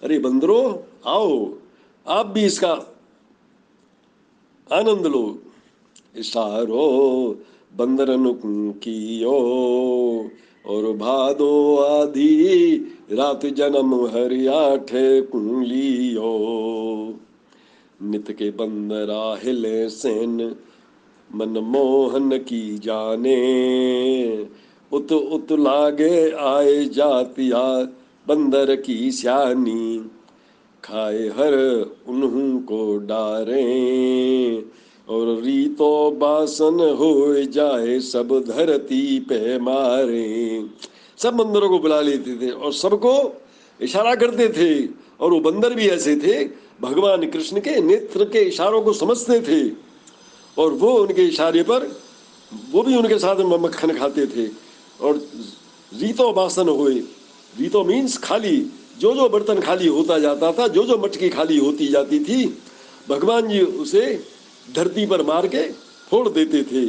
अरे 0.04 0.20
बंदरो, 0.20 0.84
आओ, 1.06 1.54
आप 2.06 2.28
भी 2.28 2.46
इसका 2.46 2.74
आनंद 4.70 5.08
लो। 5.08 5.40
इशारो 6.16 6.86
बंदरन 7.74 8.26
कियो 8.84 9.38
और 10.68 10.84
भादो 10.84 11.78
आधी 11.78 12.74
रात 13.12 13.46
जन्म 13.46 14.06
हरिया 14.06 14.76
ठे 14.76 15.22
कुलियो 15.22 16.34
नित 18.04 18.32
के 18.32 18.50
बंदरा 18.50 19.40
हिले 19.44 19.90
सेन, 19.90 20.56
मन 21.36 21.50
मोहन 21.50 22.38
की 22.38 22.78
जाने। 22.78 23.38
उत 24.92 25.12
उत 25.12 25.52
लागे 25.52 26.32
आए 26.32 26.86
जातिया 26.86 27.84
बंदर 28.28 28.76
की 28.76 29.12
श्यानी 29.12 30.06
खाए 30.84 31.28
हर 31.28 31.54
उन्हों 32.08 32.60
को 32.60 32.98
डारे। 32.98 33.64
और 35.08 35.42
रीतो 35.42 36.12
बासन 36.12 36.80
हो 37.00 37.44
जाए, 37.44 38.00
सब 38.00 38.28
धरती 38.48 39.20
पे 39.20 39.60
मारे। 39.60 40.66
सब 41.18 41.34
बंदरों 41.34 41.70
को 41.70 41.80
बुला 41.80 42.02
लेते 42.02 42.36
थे 42.36 42.50
और 42.50 42.74
सबको 42.74 43.42
इशारा 43.82 44.16
करते 44.16 44.48
थे 44.50 44.88
और 45.20 45.32
वो 45.32 45.40
बंदर 45.40 45.74
भी 45.74 45.88
ऐसे 45.88 46.16
थे, 46.16 46.44
भगवान 46.82 47.26
कृष्ण 47.30 47.60
के 47.60 47.82
नेत्र 47.82 48.26
के 48.26 48.40
इशारों 48.40 48.82
को 48.82 48.94
समझते 48.94 49.40
थे 49.42 49.62
और 50.58 50.72
वो 50.72 50.92
उनके 50.94 51.24
इशारे 51.24 51.64
पर, 51.64 51.92
वो 52.72 52.82
भी 52.84 52.96
उनके 52.98 53.18
साथ 53.20 53.36
मक्खन 53.36 53.98
खाते 53.98 54.26
थे। 54.28 54.48
और 55.02 55.16
रीतो 55.92 56.32
बासन 56.34 56.70
हुए, 56.70 56.96
रीतो 57.60 57.84
मीन्स 57.84 58.18
खाली। 58.18 58.58
जो 59.00 59.14
जो 59.16 59.28
बर्तन 59.30 59.60
खाली 59.60 59.88
होता 59.88 60.18
जाता 60.20 60.52
था 60.52 60.68
जो 60.68 60.84
जो 60.84 60.98
मटकी 60.98 61.30
खाली 61.30 61.58
होती 61.58 61.88
जाती 61.88 62.20
थी, 62.20 62.46
भगवान 63.10 63.48
जी 63.48 63.62
उसे 63.62 64.04
धरती 64.68 65.06
पर 65.06 65.22
मार 65.22 65.48
के 65.48 65.64
फोड़ 66.10 66.28
देते 66.30 66.64
थे। 66.64 66.86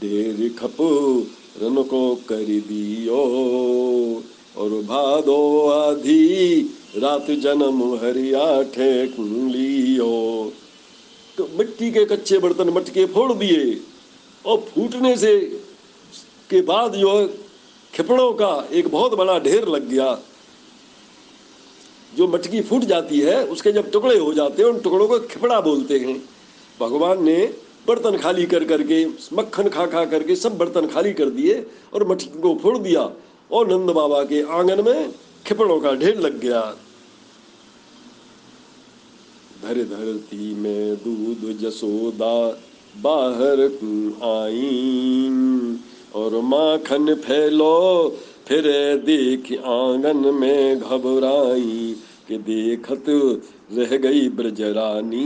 देर 0.00 0.48
खप 0.58 0.76
रन 1.62 1.82
को 1.82 2.14
कर 2.28 2.44
दियो 2.68 3.22
और 4.56 4.70
भादो 4.82 5.68
आधी 5.68 6.60
रात 6.96 7.30
जन्म 7.42 7.82
हरिया 7.94 8.46
लियो 9.48 10.12
तो 11.38 11.48
मिट्टी 11.58 11.90
के 11.90 12.04
कच्चे 12.04 12.38
बर्तन 12.38 12.68
मटके 12.68 13.06
फोड़ 13.06 13.32
दिए 13.32 13.80
और 14.44 14.58
फूटने 14.64 15.16
से 15.16 15.38
के 16.50 16.60
बाद 16.62 16.94
जो 16.94 17.14
खिपड़ों 17.94 18.32
का 18.32 18.52
एक 18.72 18.88
बहुत 18.88 19.14
बड़ा 19.14 19.38
ढेर 19.38 19.68
लग 19.68 19.88
गया। 19.88 20.12
जो 22.16 22.26
मटकी 22.28 22.60
फूट 22.60 22.84
जाती 22.84 23.20
है, 23.20 23.44
उसके 23.46 23.72
जब 23.72 23.90
टुकड़े 23.90 24.18
हो 24.18 24.32
जाते 24.34 24.62
हैं, 24.62 24.70
उन 24.70 24.80
टुकड़ों 24.80 25.08
को 25.08 25.18
खिपड़ा 25.18 25.60
बोलते 25.60 25.98
हैं। 25.98 26.16
भगवान 26.80 27.24
ने 27.24 27.36
बर्तन 27.88 28.16
खाली 28.16 28.46
कर 28.46 28.64
करके, 28.64 29.04
मक्खन 29.32 29.68
खा 29.68 29.86
खा 29.86 30.04
करके 30.04 30.36
सब 30.36 30.56
बर्तन 30.58 30.86
खाली 30.86 31.12
कर 31.12 31.30
दिए 31.30 31.66
और 31.94 32.08
मटकी 32.08 32.40
को 32.40 32.54
फोड़ 32.62 32.78
दिया 32.78 33.10
और 33.50 33.68
नंद 33.68 33.90
बाबा 33.90 34.22
के 34.22 34.42
आँगन 34.42 34.84
में 34.84 35.12
खिपड़ों 35.46 35.80
का 35.80 35.94
ढेर 35.94 36.20
लग 36.20 36.38
गया। 36.40 36.60
धर 39.62 39.74
धरती 39.74 40.54
में 40.54 40.94
दूध 40.96 41.58
जसोदा 41.58 42.36
बाहर 42.96 43.60
आई 44.24 45.78
और 46.14 46.40
माखन 46.42 47.14
फैलो 47.14 48.18
फिर 48.46 48.62
देख 49.04 49.52
आँगन 49.58 50.34
में 50.34 50.80
घबराई 50.80 51.94
कि 52.28 52.38
देखत 52.38 53.04
रह 53.72 53.96
गई 53.96 54.28
ब्रजरानी। 54.28 55.24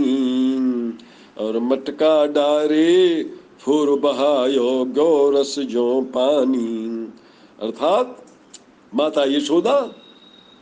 और 1.39 1.59
मटका 1.61 2.27
डारे, 2.27 3.23
फुर 3.61 3.99
बहायो 4.01 4.85
गौरस 4.95 5.59
जो 5.69 6.01
पानी। 6.15 7.09
अर्थात 7.63 8.17
माता 8.93 9.25
यशोदा, 9.27 9.81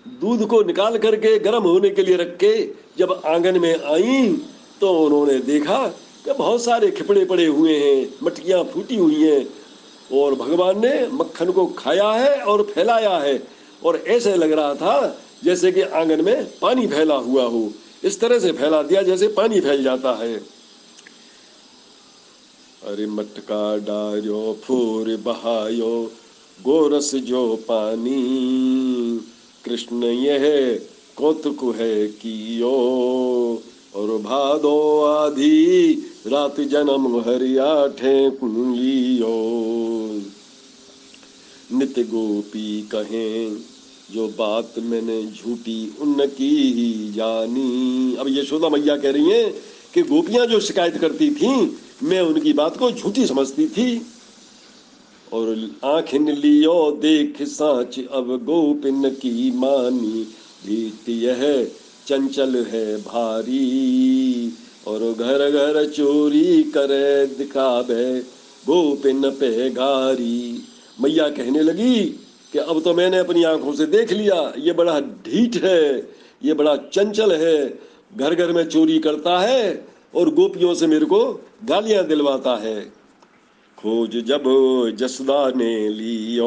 दूध 0.07 0.47
को 0.47 0.63
निकाल 0.63 0.99
करके 0.99 1.39
गर्म 1.39 1.63
होने 1.63 1.91
के 1.91 2.03
लिए 2.03 2.17
रख 2.17 2.37
के 2.37 2.53
जब 2.99 3.13
आँगन 3.27 3.59
में 3.61 3.75
आई 3.85 4.33
तो 4.81 4.93
उन्होंने 5.05 5.39
देखा 5.43 5.87
कि 6.25 6.33
बहुत 6.33 6.63
सारे 6.63 6.91
खिपड़े 6.91 7.25
पड़े 7.25 7.47
हुए 7.47 7.77
हैं, 7.77 8.09
मटकियाँ 8.23 8.63
फूटी 8.65 8.97
हुई 8.97 9.23
हैं 9.23 9.45
और 10.13 10.35
भगवान 10.35 10.79
ने 10.79 11.09
मक्खन 11.09 11.51
को 11.51 11.67
खाया 11.67 12.11
है 12.11 12.41
और 12.41 12.63
फैलाया 12.63 13.19
है। 13.19 13.49
और 13.85 13.97
ऐसे 13.97 14.37
लग 14.37 14.53
रहा 14.53 14.75
था 14.75 15.21
जैसे 15.45 15.73
कि 15.73 15.81
आँगन 15.81 16.25
में 16.25 16.47
पानी 16.63 16.87
फैला 16.87 17.17
हुआ 17.17 17.45
हो। 17.45 17.73
इस 18.05 18.21
तरह 18.21 18.39
से 18.39 18.53
फैला 18.53 18.83
दिया 18.83 19.03
जैसे 19.03 19.29
पानी 19.29 19.61
फैल 19.61 19.83
जाता 19.83 20.13
है। 20.13 20.37
अरे 22.83 23.07
मटका 23.07 23.77
डारो 23.77 24.59
फूर 24.65 25.17
बहायो, 25.17 26.13
गोरस 26.63 27.15
जो 27.15 27.57
पानी। 27.57 28.21
कृष्ण, 29.65 30.05
यह 30.05 30.81
कौतुक 31.17 31.77
है 31.77 32.07
कियो 32.07 32.73
और 33.97 34.09
भादो 34.09 35.01
आधी 35.01 35.93
रात 36.27 36.61
जन्म 36.61 37.21
हरिया 37.21 37.87
नित्य 41.73 42.03
गोपी 42.03 42.89
कहें, 42.95 43.57
जो 44.15 44.29
बात 44.29 44.75
मैंने 44.79 45.27
झूठी 45.27 45.95
उनकी 46.01 46.73
ही 46.73 47.13
जानी। 47.13 48.17
अब 48.17 48.27
यशोदा 48.29 48.69
मैया 48.69 48.97
कह 48.97 49.11
रही 49.11 49.31
हैं 49.31 49.55
कि 49.95 50.03
गोपियाँ 50.03 50.47
जो 50.47 50.61
शिकायत 50.61 50.97
करती 50.97 51.31
थी, 51.31 51.79
मैं 52.03 52.21
उनकी 52.21 52.53
बात 52.53 52.77
को 52.77 52.91
झूठी 52.91 53.27
समझती 53.27 53.67
थी। 53.67 54.07
और 55.33 55.71
आखिन 55.85 56.31
लियो 56.31 56.91
देख 56.91 57.43
साच, 57.43 57.99
अब 58.13 58.37
गोपिन 58.45 59.11
की 59.11 59.51
मानी, 59.51 60.23
भीत 60.67 61.09
यह 61.09 61.71
चंचल 62.07 62.57
है 62.65 62.97
भारी 62.97 64.53
और 64.87 65.01
घर 65.13 65.51
घर 65.51 65.85
चोरी 65.91 66.63
करे 66.63 67.27
दिखावे 67.27 68.21
गोपिन 68.65 69.31
पे 69.31 69.71
गारी 69.71 70.63
मैया 71.03 71.29
कहने 71.29 71.63
लगी 71.63 72.05
कि 72.53 72.59
अब 72.59 72.81
तो 72.83 72.95
मैंने 72.95 73.19
अपनी 73.19 73.43
आँखों 73.45 73.73
से 73.73 73.87
देख 73.87 74.13
लिया, 74.13 74.53
ये 74.59 74.73
बड़ा 74.73 75.01
ढीठ 75.01 75.57
है, 75.65 75.97
ये 76.45 76.55
बड़ा 76.55 76.77
चंचल 76.77 77.33
है, 77.33 77.67
घर 78.17 78.35
घर 78.35 78.53
में 78.53 78.65
चोरी 78.69 78.99
करता 78.99 79.39
है 79.39 79.87
और 80.15 80.31
गोपियों 80.35 80.75
से 80.75 80.87
मेरे 80.87 81.07
को 81.07 81.21
गालियाँ 81.65 82.05
दिलवाता 82.07 82.57
है। 82.57 82.96
खोज 83.87 84.15
जब 84.27 84.45
जसदा 84.97 85.41
ने 85.57 85.89
लियो, 85.89 86.47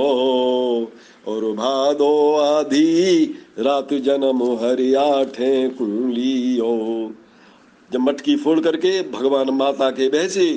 और 1.28 1.44
भादो 1.56 2.36
आधी 2.36 3.26
रात 3.60 3.94
जन्म 3.94 4.42
हरियाठे 4.62 5.52
लियो। 5.72 6.72
जब 7.92 8.00
मटकी 8.00 8.36
फोड़ 8.36 8.60
करके 8.60 8.92
भगवान 9.12 9.50
माता 9.50 9.90
के 9.90 10.08
बहसे 10.10 10.48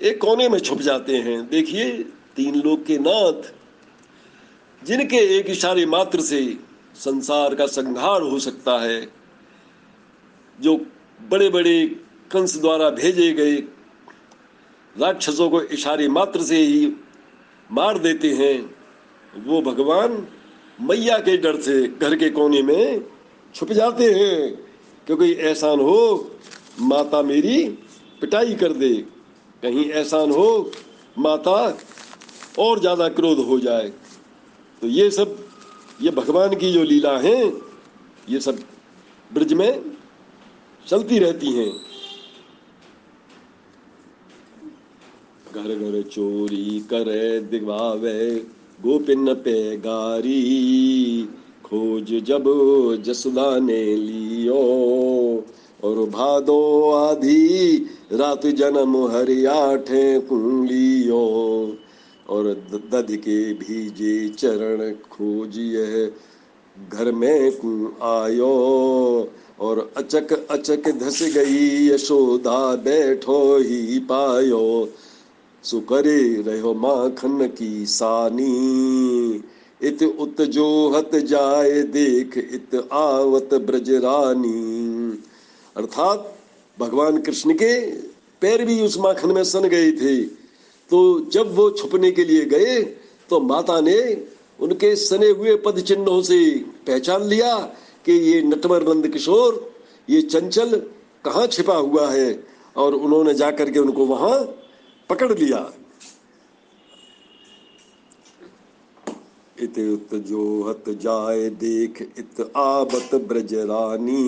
एक 0.00 0.20
कोने 0.20 0.48
में 0.48 0.58
छुप 0.58 0.80
जाते 0.80 1.16
हैं। 1.16 1.38
देखिए, 1.48 1.90
तीन 2.36 2.60
लोग 2.60 2.84
के 2.86 2.98
नाथ, 2.98 3.48
जिनके 4.82 5.20
एक 5.38 5.50
इशारे 5.50 5.86
मात्र 5.86 6.20
से 6.20 6.42
संसार 6.96 7.54
का 7.54 7.66
संहार 7.66 8.22
हो 8.22 8.38
सकता 8.38 8.78
है, 8.80 9.00
जो 10.60 10.76
बड़े 11.20 11.48
बड़े 11.48 11.84
कंस 12.30 12.60
द्वारा 12.60 12.90
भेजे 12.90 13.32
गए 13.32 13.56
राक्षसों 15.00 15.50
को 15.50 15.62
इशारे 15.62 16.08
मात्र 16.08 16.42
से 16.42 16.56
ही 16.56 16.92
मार 17.72 17.98
देते 17.98 18.28
हैं। 18.28 18.74
वो 19.46 19.62
भगवान 19.62 20.26
मैया 20.80 21.18
के 21.18 21.36
डर 21.36 21.60
से 21.60 21.88
घर 21.88 22.16
के 22.16 22.30
कोने 22.30 22.62
में 22.62 23.04
छुप 23.54 23.72
जाते 23.72 24.04
हैं। 24.04 24.54
क्योंकि 25.06 25.32
एहसान 25.32 25.80
हो, 25.80 26.30
माता 26.80 27.22
मेरी 27.22 27.68
पिटाई 28.20 28.54
कर 28.54 28.72
दे। 28.72 28.94
कहीं 29.62 29.84
एहसान 29.84 30.30
हो, 30.30 30.72
माता 31.18 31.78
और 32.58 32.80
ज़्यादा 32.80 33.08
क्रोध 33.08 33.38
हो 33.38 33.58
जाए। 33.58 33.88
तो 34.82 34.86
ये 34.86 35.10
सब, 35.10 35.36
ये 36.02 36.10
भगवान 36.10 36.54
की 36.56 36.72
जो 36.72 36.82
लीला 36.82 37.18
है, 37.18 37.52
ये 38.28 38.40
सब 38.40 38.58
ब्रज 39.32 39.52
में 39.52 39.84
चलती 40.86 41.18
रहती 41.18 41.52
हैं। 41.52 41.85
घर 45.56 45.68
घर 45.68 46.02
चोरी 46.02 46.80
करे 46.90 47.40
दिवावे 47.40 48.36
गोपिन 48.82 49.34
पे 49.34 49.76
गारी। 49.76 51.28
खोज 51.64 52.24
जब 52.24 52.44
जसुदा 53.06 53.58
ने 53.58 53.96
लियो, 53.96 54.58
और 55.84 55.96
भादो 56.10 56.90
आधी 56.90 57.76
रात 58.12 58.46
जन्म 58.46 59.06
हरियाठे 59.06 60.20
कुलियो 60.20 61.76
और 62.28 62.44
दध 62.92 63.16
के 63.16 63.52
भीजे 63.52 64.28
चरण 64.28 64.92
खोजिए, 64.92 66.12
घर 66.92 67.12
में 67.12 67.52
कु 67.52 67.92
आयो। 68.02 69.28
और 69.60 69.92
अचक 69.96 70.46
अचक 70.46 70.88
धस 70.88 71.22
गई 71.22 71.88
यशोदा, 71.88 72.74
बैठो 72.76 73.58
ही 73.58 73.98
पायो। 73.98 74.88
सुकरे 75.66 76.20
रहो 76.42 76.72
माखन 76.74 77.46
की 77.48 77.86
सानी। 77.86 79.42
इत 79.80 80.02
उत 80.02 80.40
जो 80.48 80.66
हत 80.90 81.14
जाए 81.26 81.82
देख, 81.82 82.36
इत 82.38 82.74
आवत 82.92 83.54
ब्रजरानी 83.66 85.18
अर्थात 85.76 86.32
भगवान 86.78 87.20
कृष्ण 87.20 87.54
के 87.54 87.74
पैर 88.42 88.64
भी 88.64 88.80
उस 88.82 88.98
माखन 88.98 89.32
में 89.32 89.42
सन 89.44 89.68
गए 89.68 89.90
थे। 89.92 90.16
तो 90.90 90.98
जब 91.32 91.54
वो 91.54 91.70
छुपने 91.70 92.10
के 92.10 92.24
लिए 92.24 92.44
गए 92.44 92.80
तो 93.30 93.40
माता 93.40 93.80
ने 93.80 94.00
उनके 94.60 94.94
सने 94.96 95.28
हुए 95.30 95.54
पद 95.56 95.80
चिन्हों 95.80 96.20
से 96.22 96.38
पहचान 96.86 97.22
लिया 97.24 97.56
कि 98.06 98.12
ये 98.12 98.42
नटवर 98.42 98.86
नंद 98.88 99.08
किशोर, 99.08 99.72
ये 100.08 100.20
चंचल 100.22 100.76
कहाँ 101.24 101.46
छिपा 101.46 101.74
हुआ 101.74 102.10
है। 102.10 102.28
और 102.76 102.94
उन्होंने 102.94 103.34
जाकर 103.34 103.70
के 103.70 103.78
उनको 103.78 104.06
वहाँ 104.06 104.38
पकड़ 105.10 105.32
लिया। 105.32 105.58
इत 109.62 109.78
उत 109.78 110.14
जो 110.14 110.62
हत 110.62 110.88
जाए 110.88 111.48
देख, 111.48 112.02
इत 112.18 112.52
आबत 112.56 113.14
ब्रजरानी 113.14 114.22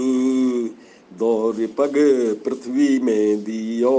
दौर 1.18 1.66
पग 1.78 1.94
पृथ्वी 2.44 2.98
में 2.98 3.44
दियो, 3.44 3.98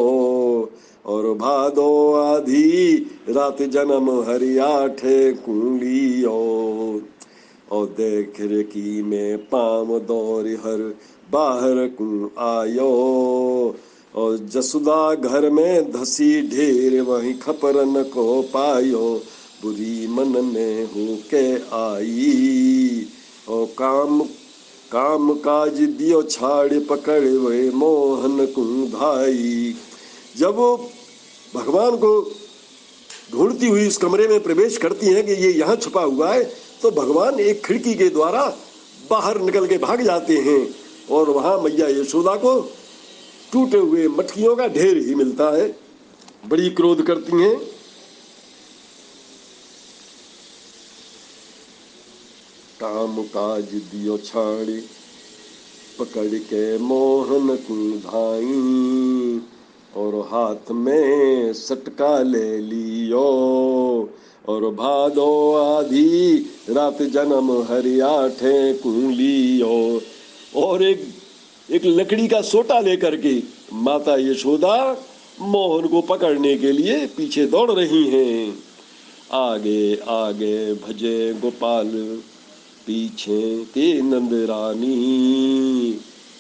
और 1.05 1.33
भादो 1.33 2.13
आधी 2.13 2.97
रात 3.29 3.61
जन्म 3.61 4.09
हरियाठ 4.21 5.01
कुलियो 5.45 6.39
और 7.71 7.85
देख 7.87 8.33
की 8.71 9.03
में 9.03 9.37
पाम 9.37 9.97
दौर 9.99 10.47
हर 10.65 10.95
बाहर 11.31 11.87
कु 11.87 12.31
आयो। 12.39 12.89
और 14.13 14.37
जसुदा 14.53 15.13
घर 15.15 15.49
में 15.49 15.91
धसी 15.91 16.41
ढेर 16.49 17.01
वही 17.01 17.33
खपरन 17.35 18.01
को 18.13 18.41
पायो, 18.53 19.21
बुरी 19.63 20.07
मन 20.07 20.45
में 20.45 20.83
हो 20.85 21.15
के 21.33 21.45
आई। 21.77 23.07
और 23.49 23.65
काम 23.77 24.21
काम 24.91 25.33
काज 25.39 25.79
दियो 25.97 26.21
छाड़ 26.23 26.79
पकड़ 26.89 27.21
वे 27.21 27.69
मोहन 27.71 28.45
कुंधाई 28.45 29.75
जब 30.37 30.55
वो 30.55 30.75
भगवान 31.55 31.95
को 31.97 32.11
ढूंढती 33.31 33.67
हुई 33.67 33.87
उस 33.87 33.97
कमरे 33.97 34.27
में 34.27 34.39
प्रवेश 34.43 34.77
करती 34.77 35.07
हैं 35.07 35.25
कि 35.25 35.33
ये 35.33 35.51
यहाँ 35.51 35.75
छुपा 35.75 36.01
हुआ 36.01 36.33
है 36.33 36.43
तो 36.81 36.91
भगवान 36.91 37.39
एक 37.39 37.65
खिड़की 37.65 37.93
के 37.95 38.09
द्वारा 38.09 38.45
बाहर 39.09 39.39
निकल 39.41 39.67
के 39.67 39.77
भाग 39.77 40.01
जाते 40.01 40.37
हैं। 40.37 40.61
और 41.11 41.29
वहाँ 41.29 41.57
मैया 41.61 41.87
यशोदा 41.89 42.35
को 42.35 42.59
टूटे 43.53 43.77
हुए 43.77 44.07
मटकियों 44.07 44.55
का 44.55 44.67
ढेर 44.67 44.97
ही 44.97 45.15
मिलता 45.15 45.49
है। 45.57 45.67
बड़ी 46.47 46.69
क्रोध 46.69 47.01
करती 47.01 47.41
हैं। 47.41 47.57
काम 52.79 53.21
काज 53.23 53.63
दियो 53.63 54.17
छाड़ी 54.17 54.79
पकड़ 55.99 56.27
के 56.27 56.77
मोहन 56.77 57.55
कुधाई, 57.67 59.41
और 59.95 60.15
हाथ 60.31 60.71
में 60.71 61.53
सटका 61.53 62.21
ले 62.23 62.57
लियो। 62.59 63.27
और 64.49 64.65
भादो 64.65 65.53
आधी 65.53 66.37
रात 66.69 67.01
जन्म 67.01 67.51
हरियाठे 67.61 68.73
कुलियो 68.73 70.01
और 70.55 70.83
एक 70.83 71.18
एक 71.71 71.85
लकड़ी 71.85 72.27
का 72.27 72.41
सोटा 72.41 72.79
लेकर 72.79 73.15
के 73.15 73.43
माता 73.73 74.15
यशोदा 74.15 75.05
मोहन 75.41 75.87
को 75.87 76.01
पकड़ने 76.01 76.57
के 76.57 76.71
लिए 76.71 77.05
पीछे 77.05 77.45
दौड़ 77.45 77.71
रही 77.71 78.07
हैं। 78.07 78.55
आगे 79.31 79.99
आगे, 80.07 80.73
भजे 80.73 81.33
गोपाल, 81.33 82.21
पीछे 82.87 83.63
के 83.63 84.01
नंद 84.01 84.33
रानी 84.33 85.99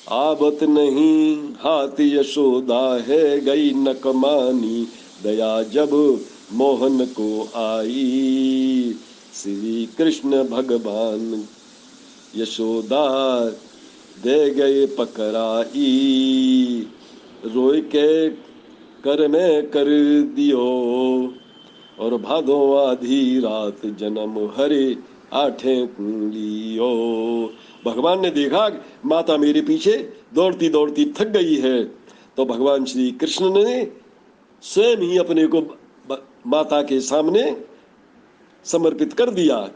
आबत 0.09 0.63
नहीं, 0.63 1.37
हाथ 1.59 1.99
यशोदा 1.99 3.03
है 3.07 3.39
गई 3.39 3.73
नकमानी। 3.73 4.87
दया 5.23 5.63
जब 5.63 6.21
मोहन 6.53 7.05
को 7.05 7.49
आई, 7.55 8.95
श्री 9.33 9.89
कृष्ण 9.97 10.43
भगवान। 10.43 11.45
यशोदा 12.37 13.05
दे 14.23 14.49
गए 14.49 14.85
पकड़ाई। 14.85 16.87
रोय 17.45 17.81
के 17.81 18.29
कर 19.03 19.27
में 19.27 19.67
कर 19.67 19.85
दियो। 20.35 21.33
और 21.99 22.17
भादो 22.17 22.75
आधी 22.75 23.39
रात 23.39 23.85
जन्म 23.85 24.53
हरे 24.57 24.97
आठे 25.33 25.87
कुंलियो 25.87 27.53
भगवान 27.85 28.21
ने 28.21 28.29
देखा, 28.29 28.71
माता 29.05 29.37
मेरे 29.37 29.61
पीछे 29.61 30.13
दौड़ती 30.33 30.69
दौड़ती 30.69 31.13
थक 31.19 31.27
गई 31.27 31.55
है। 31.55 31.91
तो 32.37 32.45
भगवान 32.45 32.85
श्री 32.85 33.11
कृष्ण 33.11 33.53
ने 33.53 33.91
स्वयं 34.61 34.97
ही 34.97 35.17
अपने 35.17 35.47
को 35.47 35.77
माता 36.47 36.81
के 36.81 36.99
सामने 36.99 37.57
समर्पित 38.65 39.13
कर 39.13 39.29
दिया 39.29 39.69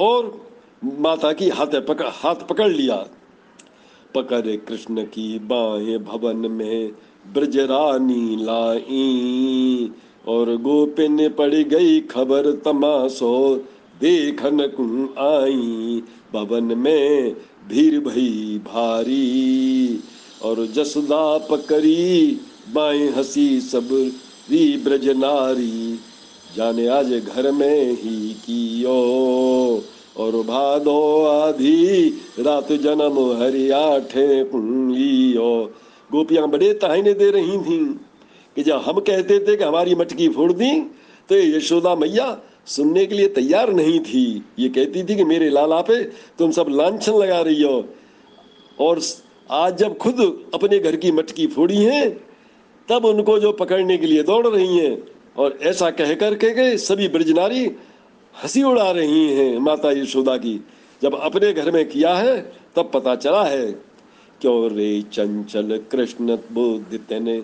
और 0.00 0.48
माता 0.84 1.32
की 1.32 1.48
हाथ 1.48 1.88
पकड़ 1.88 2.06
हाथ 2.06 2.34
पकड़ 2.34 2.68
लिया। 2.68 3.06
पकड़े 4.14 4.56
कृष्ण 4.56 5.02
की 5.02 5.38
बाहें 5.38 6.04
भवन 6.04 6.36
में, 6.36 6.92
ब्रजरानी 7.34 8.36
लाई। 8.36 9.90
और 10.28 10.56
गोपिन 10.56 11.28
पड़ 11.28 11.54
गई 11.54 12.00
खबर 12.00 12.52
तमाशो, 12.52 13.56
देखन 14.00 14.58
कुं 14.60 15.06
आई। 15.36 16.02
भवन 16.34 16.64
में 16.64 17.36
भीड़ 17.68 18.00
भई 18.00 18.60
भारी। 18.64 20.00
और 20.42 20.66
जसदा 20.66 21.38
पकड़ी 21.38 22.40
बाएँ 22.74 23.08
हसी 23.08 23.60
सब 23.60 24.12
री 24.50 24.76
ब्रज 24.84 25.08
नारी 25.08 25.98
जाने 26.56 26.86
आज 26.86 27.12
घर 27.12 27.52
में 27.52 27.92
ही 27.92 28.32
कियो। 28.32 29.84
और 30.16 30.32
भादो 30.46 31.24
आधी 31.24 32.08
रात 32.38 32.72
जन्म 32.72 33.18
हरियाठे 33.42 34.42
पुंलियो 34.44 35.50
गोपियाँ 36.10 36.48
बड़े 36.50 36.72
ताहने 36.74 37.12
दे 37.14 37.30
रही 37.30 37.58
थी 37.58 37.78
कि 38.56 38.62
जब 38.62 38.82
हम 38.86 39.00
कहते 39.00 39.38
थे 39.38 39.56
कि 39.56 39.64
हमारी 39.64 39.94
मटकी 39.94 40.28
फोड़ 40.28 40.52
दी 40.52 40.70
तो 41.28 41.36
यशोदा 41.36 41.94
मैया 41.94 42.26
सुनने 42.66 43.04
के 43.06 43.14
लिए 43.14 43.28
तैयार 43.28 43.72
नहीं 43.72 43.98
थी। 44.00 44.44
ये 44.58 44.68
कहती 44.68 45.02
थी 45.04 45.16
कि 45.16 45.24
मेरे 45.24 45.48
लाला 45.50 45.80
पे 45.80 46.02
तुम 46.38 46.50
सब 46.50 46.66
लांछन 46.70 47.12
लगा 47.12 47.40
रही 47.40 47.62
हो। 47.62 47.84
और 48.78 49.00
आज 49.50 49.76
जब 49.78 49.96
खुद 49.98 50.20
अपने 50.54 50.78
घर 50.78 50.96
की 50.96 51.12
मटकी 51.12 51.46
फोड़ी 51.46 51.76
है, 51.76 52.08
तब 52.88 53.04
उनको 53.04 53.38
जो 53.38 53.52
पकड़ने 53.52 53.96
के 53.98 54.06
लिए 54.06 54.22
दौड़ 54.22 54.46
रही 54.46 54.78
हैं। 54.78 54.96
और 55.36 55.58
ऐसा 55.62 55.90
कह 55.90 56.14
कर 56.14 56.34
के 56.34 56.76
सभी 56.78 57.08
ब्रजनारी 57.08 57.66
हँसी 58.42 58.62
उड़ा 58.62 58.90
रही 58.90 59.28
हैं 59.28 59.58
माता 59.58 59.90
यशोदा 59.90 60.36
की। 60.36 60.60
जब 61.02 61.14
अपने 61.14 61.52
घर 61.52 61.70
में 61.70 61.88
किया 61.88 62.14
है, 62.14 62.40
तब 62.76 62.90
पता 62.94 63.14
चला 63.14 63.44
है, 63.44 63.66
क्यों 64.40 64.70
रे 64.70 65.02
चंचल 65.12 65.80
कृष्ण 65.92 66.36
बुद्ध 66.52 66.98
तेने 66.98 67.40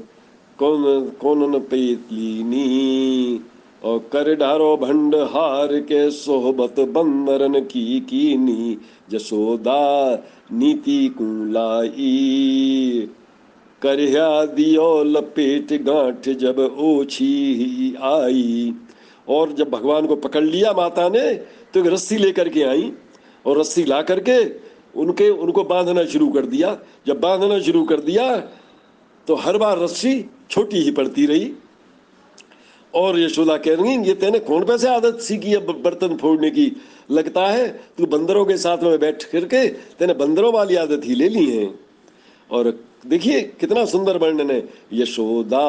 कौन 0.59 1.11
कौन 1.20 1.59
पेतलीनी 1.61 3.41
और 3.84 3.99
कर 4.12 4.34
डारो 4.34 4.76
भंड 4.76 5.14
हार 5.14 5.68
के 5.80 6.11
सोहबत 6.11 6.80
बंदरन 6.80 7.61
की 7.61 8.01
कीनी, 8.01 8.78
जसोदा 9.11 10.14
नीति 10.53 11.09
कुलाई 11.18 12.11
करया 13.82 14.45
दियो 14.45 15.03
लपेट 15.05 15.72
गांठ 15.82 16.28
जब 16.28 16.59
ओछी 16.78 17.32
ही 17.55 17.95
आई। 18.03 18.74
और 19.30 19.52
जब 19.52 19.70
भगवान 19.70 20.06
को 20.06 20.16
पकड़ 20.18 20.44
लिया 20.44 20.72
माता 20.72 21.08
ने 21.08 21.32
तो 21.74 21.80
एक 21.80 21.86
रस्सी 21.86 22.16
लेकर 22.16 22.48
के 22.48 22.62
आई 22.64 22.92
और 23.46 23.58
रस्सी 23.60 23.84
ला 23.84 24.02
करके 24.02 24.38
उनके, 24.94 25.28
उनको 25.30 25.64
बांधना 25.64 26.04
शुरू 26.04 26.28
कर 26.28 26.46
दिया। 26.46 26.76
जब 27.06 27.20
बांधना 27.20 27.58
शुरू 27.60 27.82
कर 27.84 28.00
दिया 28.00 28.36
तो 29.28 29.34
हर 29.36 29.56
बार 29.56 29.78
रस्सी 29.78 30.24
छोटी 30.50 30.78
ही 30.78 30.90
पड़ती 30.90 31.26
रही। 31.26 31.52
और 32.94 33.18
यशोदा 33.20 33.56
कह 33.56 33.74
रही, 33.74 33.96
ये 33.98 34.14
तेने 34.14 34.38
कौन 34.40 34.64
पैसे 34.64 34.88
आदत 34.88 35.18
सीखी 35.20 35.50
है 35.50 35.58
बर्तन 35.82 36.16
फोड़ने 36.16 36.50
की? 36.50 36.72
लगता 37.10 37.46
है 37.46 37.68
तू 37.98 38.06
बंदरों 38.06 38.44
के 38.44 38.56
साथ 38.56 38.82
में 38.82 38.98
बैठ 39.00 39.24
करके 39.24 39.66
तेने 39.98 40.14
बंदरों 40.14 40.52
वाली 40.52 40.76
आदत 40.76 41.02
ही 41.04 41.14
ले 41.14 41.28
ली 41.28 41.46
है। 41.46 41.68
और 42.50 42.72
देखिए 43.06 43.40
कितना 43.60 43.84
सुंदर 43.84 44.18
वर्णन 44.18 44.50
है। 44.50 44.62
यशोदा 44.92 45.66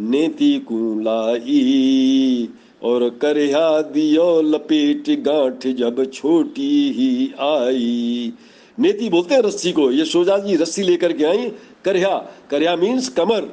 नेति 0.00 0.58
कुलाई 0.68 2.48
और 2.82 3.08
करया 3.22 3.80
दियो 3.82 4.40
लपेट 4.40 5.08
गांठ 5.22 5.66
जब 5.76 6.04
छोटी 6.04 6.92
ही 6.92 7.32
आई। 7.40 8.32
नेति 8.78 9.08
बोलते 9.08 9.34
हैं 9.34 9.42
रस्सी 9.42 9.72
को 9.72 9.90
यशोदा 9.92 10.38
जी 10.38 10.56
रस्सी 10.56 10.82
लेकर 10.82 11.12
के 11.12 11.24
आई। 11.24 11.50
करया 11.84 12.16
करया 12.50 12.76
मीन्स 12.76 13.08
कमर। 13.08 13.48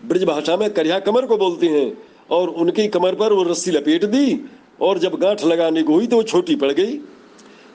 ब्रज 0.00 0.24
भाषा 0.24 0.56
में 0.56 0.70
करया 0.70 0.98
कमर 0.98 1.26
को 1.26 1.36
बोलते 1.36 1.68
हैं। 1.68 1.98
और 2.30 2.48
उनकी 2.48 2.86
कमर 2.88 3.14
पर 3.14 3.32
वो 3.32 3.42
रस्सी 3.42 3.70
लपेट 3.70 4.04
दी 4.04 4.40
और 4.80 4.98
जब 4.98 5.14
गांठ 5.20 5.44
लगाने 5.44 5.82
को 5.82 5.94
हुई 5.94 6.06
तो 6.06 6.16
वो 6.16 6.22
छोटी 6.22 6.56
पड़ 6.56 6.72
गई। 6.72 6.98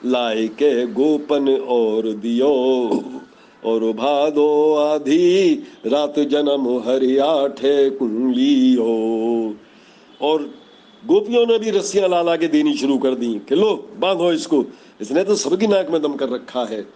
लाए 0.06 0.46
के 0.48 0.86
गोपन 0.86 1.48
और 1.68 2.10
दियो 2.12 2.52
और 3.64 3.84
भादो 3.92 4.74
आधी। 4.74 5.52
रात 5.86 6.18
जन्म 6.18 6.68
हरियाठे 6.78 7.90
कुंलियो 7.90 8.86
और 10.22 10.42
गोपियों 11.02 11.46
ने 11.46 11.58
भी 11.58 11.70
रस्सियाँ 11.70 12.08
ला 12.08 12.22
ला 12.22 12.36
के 12.36 12.48
देनी 12.48 12.74
शुरू 12.74 12.98
कर 12.98 13.14
दी 13.14 13.34
कि 13.48 13.54
लो, 13.54 13.88
बांधो 13.98 14.32
इसको। 14.32 14.64
इसने 15.00 15.24
तो 15.24 15.34
सबकी 15.34 15.66
नाक 15.66 15.90
में 15.90 16.00
दम 16.02 16.14
कर 16.14 16.28
रखा 16.28 16.64
है। 16.64 16.86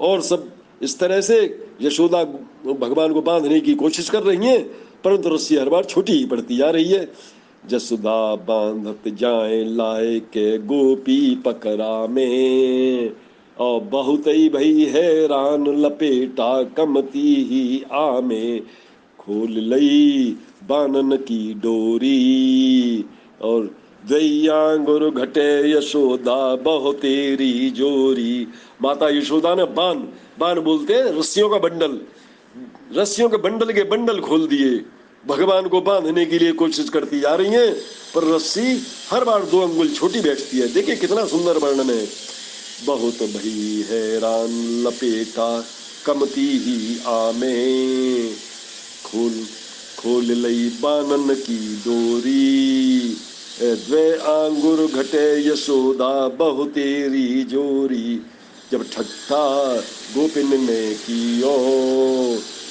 और 0.00 0.20
सब 0.20 0.48
इस 0.82 0.98
तरह 0.98 1.20
से 1.20 1.38
यशोदा 1.82 2.24
भगवान 2.72 3.12
को 3.12 3.22
बांधने 3.22 3.60
की 3.60 3.74
कोशिश 3.74 4.10
कर 4.10 4.22
रही 4.22 4.46
है, 4.46 4.58
परंतु 5.04 5.28
रस्सी 5.28 5.56
हर 5.56 5.68
बार 5.68 5.84
छोटी 5.84 6.12
ही 6.12 6.24
पड़ती 6.26 6.56
जा 6.56 6.70
रही 6.70 6.90
है। 6.92 7.08
जसुदा 7.68 8.34
बांधत 8.36 9.08
जाए 9.08 9.64
लाए 9.64 10.18
के 10.20 10.58
गोपी 10.58 11.34
पकड़ा 11.36 12.06
में। 12.06 13.12
और 13.58 13.80
बहुत 13.80 14.26
ही 14.26 14.48
भई 14.48 14.84
हैरान 14.84 15.66
लपेटा 15.76 16.62
कमती 16.62 17.34
ही 17.44 17.84
आमे 17.92 18.60
खोल 19.28 19.74
लई, 19.74 20.36
बानन 20.68 21.16
की 21.16 21.54
डोरी। 21.54 23.04
और 23.42 23.66
दैया 24.08 24.76
गुरु 24.76 25.10
घटे 25.10 25.78
यशोदा 25.78 26.56
बहुत 26.56 26.96
तेरी 26.96 27.70
जोरी। 27.70 28.48
माता 28.82 29.08
यशोदा 29.08 29.54
ने 29.54 29.64
बान 29.64 30.08
बान 30.38 30.60
बोलते 30.60 30.94
हैं, 30.94 31.04
रस्सियों 31.04 31.50
का 31.50 31.58
बंडल। 31.58 31.98
रस्सियों 32.96 33.28
के 33.28 33.36
बंडल 33.36 33.72
के 33.72 33.82
बंडल 33.82 34.20
खोल 34.20 34.46
दिए। 34.46 34.84
भगवान 35.26 35.68
को 35.68 35.80
बांधने 35.80 36.26
के 36.26 36.38
लिए 36.38 36.52
कोशिश 36.52 36.88
करती 36.88 37.20
जा 37.20 37.34
रही 37.34 37.52
है, 37.52 37.72
पर 38.14 38.34
रस्सी 38.34 38.82
हर 39.10 39.24
बार 39.24 39.44
दो 39.44 39.60
अंगुल 39.60 39.88
छोटी 39.88 40.20
बैठती 40.20 40.58
है। 40.58 40.72
देखिए 40.72 40.96
कितना 40.96 41.24
सुंदर 41.24 41.58
वर्णन 41.58 41.90
है। 41.90 42.06
बहुत 42.86 43.14
भई 43.14 43.84
हैरान 43.88 44.82
लपेटा, 44.86 45.64
कमती 46.06 46.58
ही 46.58 46.98
आमे। 47.06 48.47
खोल 49.08 49.34
खोल 49.98 50.32
लई 50.36 50.68
बानन 50.80 51.34
की 51.34 51.58
डोरी। 51.76 53.16
द्वे 53.62 54.04
आंगुर 54.28 54.86
घटे 54.86 55.26
यशोदा 55.48 56.28
बहुतेरी 56.28 57.44
जोरी। 57.44 58.20
जब 58.72 58.82
ठट्ठा 58.82 59.44
गोपिन 60.14 60.48
ने 60.60 60.94
कियो 60.94 61.56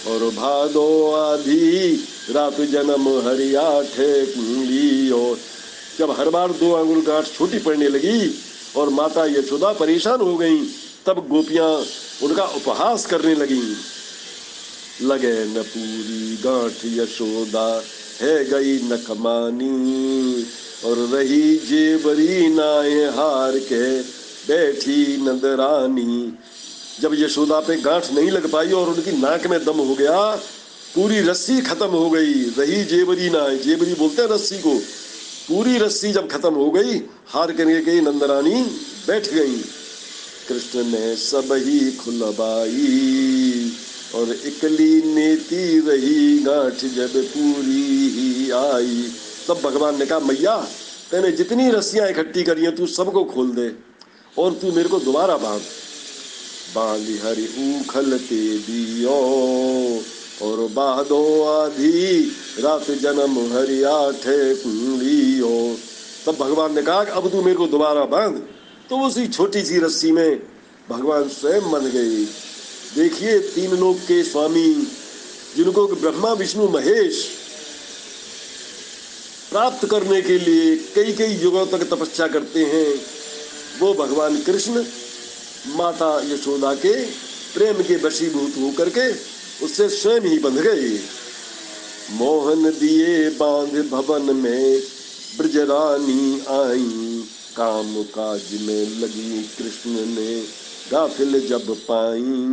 और 0.07 0.23
भादो 0.31 1.11
आधी, 1.11 1.95
रात 2.31 2.61
जन्म 2.61 3.07
हरिया 3.27 3.69
लियो 3.89 5.38
जब 5.99 6.11
हर 6.11 6.29
बार 6.29 6.51
दो 6.51 6.73
आंगुल 6.73 7.01
गांठ 7.01 7.25
छोटी 7.27 7.59
पड़ने 7.59 7.88
लगी 7.89 8.31
और 8.75 8.89
माता 8.89 9.25
यशोदा 9.25 9.71
परेशान 9.73 10.21
हो 10.21 10.35
गई, 10.38 10.57
तब 11.05 11.27
गोपियाँ 11.29 11.69
उनका 12.23 12.43
उपहास 12.55 13.05
करने 13.05 13.35
लगी। 13.35 13.61
लगे 15.01 15.45
न 15.45 15.61
पूरी 15.61 16.39
गांठ 16.43 16.85
यशोदा, 16.85 17.83
है 18.21 18.45
गई 18.45 18.79
नखमानी 18.83 20.43
और 20.85 20.97
रही 20.97 21.57
जेबरी 21.57 22.47
नाए 22.47 23.05
हार 23.05 23.57
के, 23.57 24.01
बैठी 24.47 25.17
नंदरानी। 25.17 26.33
जब 27.01 27.11
यशोदा 27.13 27.59
पे 27.59 27.75
गांठ 27.75 28.13
नहीं 28.13 28.31
लग 28.31 28.51
पाई 28.51 28.71
और 28.71 28.89
उनकी 28.89 29.11
नाक 29.11 29.47
में 29.47 29.65
दम 29.65 29.77
हो 29.77 29.95
गया, 29.95 30.35
पूरी 30.95 31.21
रस्सी 31.21 31.61
खत्म 31.61 31.87
हो 31.87 32.09
गई। 32.09 32.33
रही 32.33 32.83
जेबरी 32.83 33.29
ना 33.29 33.53
जेबरी 33.53 33.93
बोलते 33.93 34.21
हैं 34.21 34.29
रस्सी 34.29 34.57
को। 34.57 34.77
पूरी 35.47 35.77
रस्सी 35.77 36.11
जब 36.11 36.29
खत्म 36.29 36.53
हो 36.53 36.71
गई, 36.71 37.01
हार 37.27 37.51
करके 37.51 37.81
गई 37.81 38.01
नंदरानी, 38.01 38.61
बैठ 39.07 39.33
गई। 39.33 39.55
कृष्ण 40.47 40.83
ने 40.83 41.15
सब 41.15 41.53
ही 41.53 41.91
खुलबाई 41.91 43.66
और 44.16 44.32
इकली 44.45 45.01
नेति 45.14 45.80
रही, 45.80 46.39
गांठ 46.39 46.86
जब 46.95 47.16
पूरी 47.26 48.10
ही 48.10 48.51
आई। 48.51 49.12
तब 49.47 49.62
भगवान 49.64 49.99
ने 49.99 50.05
कहा, 50.05 50.20
मैया, 50.20 50.55
तेने 51.12 51.32
जितनी 51.32 51.70
रस्सियाँ 51.72 52.10
इकट्ठी 52.10 52.43
करी 52.43 52.64
हैं, 52.64 52.76
तू 52.76 52.86
सबको 52.88 53.24
खोल 53.24 53.49
दे 53.51 53.72
और 54.38 54.53
तू 54.53 54.72
मेरे 54.72 54.89
को 54.89 54.99
दोबारा 54.99 55.38
बाँध। 55.38 55.62
बांधी 56.76 57.18
हरि 57.18 57.45
उखल 57.58 58.18
ते 58.18 58.58
दियो 58.58 59.18
और 60.41 60.58
बादो 60.68 61.43
आधी, 61.43 62.22
रात 62.60 62.91
जन्म 62.91 63.38
हरि 63.53 63.82
आठे 63.84 64.55
कुंडियो 64.55 65.78
तब 66.26 66.38
भगवान 66.39 66.76
ने 66.76 66.82
कहा, 66.82 66.99
अब 66.99 67.30
तू 67.32 67.41
मेरे 67.41 67.58
को 67.58 67.68
दोबारा 67.68 68.05
बाँध। 68.05 68.36
तो 68.89 68.97
उसी 68.99 69.28
छोटी 69.28 69.62
सी 69.62 69.78
रस्सी 69.78 70.12
में 70.12 70.41
भगवान 70.89 71.28
स्वयं 71.30 71.72
बन 71.72 71.86
गए। 71.86 72.26
देखिए 72.95 73.39
तीन 73.39 73.71
लोग 73.71 73.99
के 73.99 74.23
स्वामी, 74.23 74.88
जिनको 75.55 75.88
ब्रह्मा, 75.88 76.33
विष्णु, 76.33 76.67
महेश 76.67 77.25
प्राप्त 79.49 79.88
करने 79.88 80.21
के 80.21 80.39
लिए 80.39 80.75
कई 80.95 81.11
कई 81.13 81.33
युगों 81.33 81.65
तक 81.65 81.83
तपस्या 81.83 82.27
करते 82.27 82.63
हैं, 82.65 83.01
वो 83.79 83.93
भगवान 83.93 84.41
कृष्ण, 84.41 84.85
माता 85.67 86.33
यशोदा 86.33 86.73
के 86.75 87.05
प्रेम 87.53 87.81
के 87.83 87.95
वशीभूत 87.95 88.53
होकर 88.59 88.89
के 88.89 89.11
उससे 89.65 89.89
स्वयं 89.89 90.21
ही 90.21 90.39
बंध 90.39 90.59
गए। 90.59 90.99
मोहन 92.11 92.69
दिए 92.69 93.29
बाँध 93.29 93.89
भवन 93.89 94.35
में, 94.35 94.81
ब्रजरानी 95.38 96.39
आई, 96.49 97.23
काम 97.57 98.03
काज 98.03 98.61
में 98.61 98.99
लगी 98.99 99.43
कृष्ण 99.57 99.89
ने 99.89 100.66
गाफिल 100.91 101.47
जब 101.47 101.75
पाई 101.91 102.47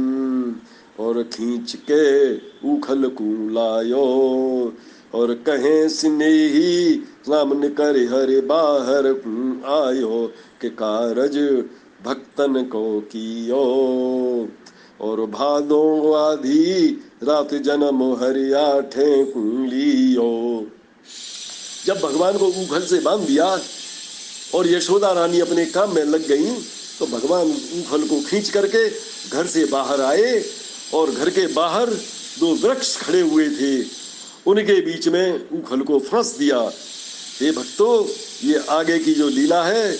और 1.04 1.22
खींच 1.22 1.76
के 1.90 2.34
उखल 2.72 3.08
को 3.08 3.50
लायो। 3.50 4.04
और 5.14 5.34
कहे, 5.34 5.88
स्नेही, 5.88 6.94
सामने 6.96 7.68
कर 7.68 7.96
हरे 7.96 8.40
बाहर 8.40 9.06
आयो, 9.66 10.32
के 10.60 10.68
कारज 10.68 11.64
भक्तन 12.04 12.62
को 12.62 13.00
कियो। 13.00 14.48
और 15.00 15.20
भादो 15.26 16.12
आधी 16.12 16.90
रात 17.22 17.54
जन्म 17.54 18.02
हरिया 18.12 18.80
ठेकुलियो 18.80 20.66
जब 21.86 22.00
भगवान 22.00 22.38
को 22.38 22.46
उखल 22.46 22.80
से 22.80 23.00
बाँध 23.00 23.22
दिया 23.22 23.58
और 24.54 24.68
यशोदा 24.68 25.12
रानी 25.12 25.40
अपने 25.40 25.66
काम 25.66 25.94
में 25.94 26.04
लग 26.04 26.28
गई 26.28 26.50
तो 26.98 27.06
भगवान 27.06 27.52
फल 27.90 28.08
को 28.08 28.20
खींच 28.20 28.50
करके 28.50 28.88
घर 29.30 29.46
से 29.46 29.64
बाहर 29.64 30.00
आए 30.00 30.44
और 30.94 31.10
घर 31.10 31.30
के 31.30 31.46
बाहर 31.46 31.90
दो 32.38 32.54
वृक्ष 32.54 32.96
खड़े 32.96 33.20
हुए 33.20 33.48
थे। 33.48 33.82
उनके 34.46 34.80
बीच 34.80 35.08
में 35.08 35.48
उखल 35.48 35.80
को 35.80 35.98
फंस 35.98 36.36
दिया। 36.38 36.72
हे 37.40 37.50
भक्तो, 37.50 38.08
ये 38.44 38.64
आगे 38.68 38.98
की 38.98 39.14
जो 39.14 39.28
लीला 39.28 39.64
है, 39.64 39.98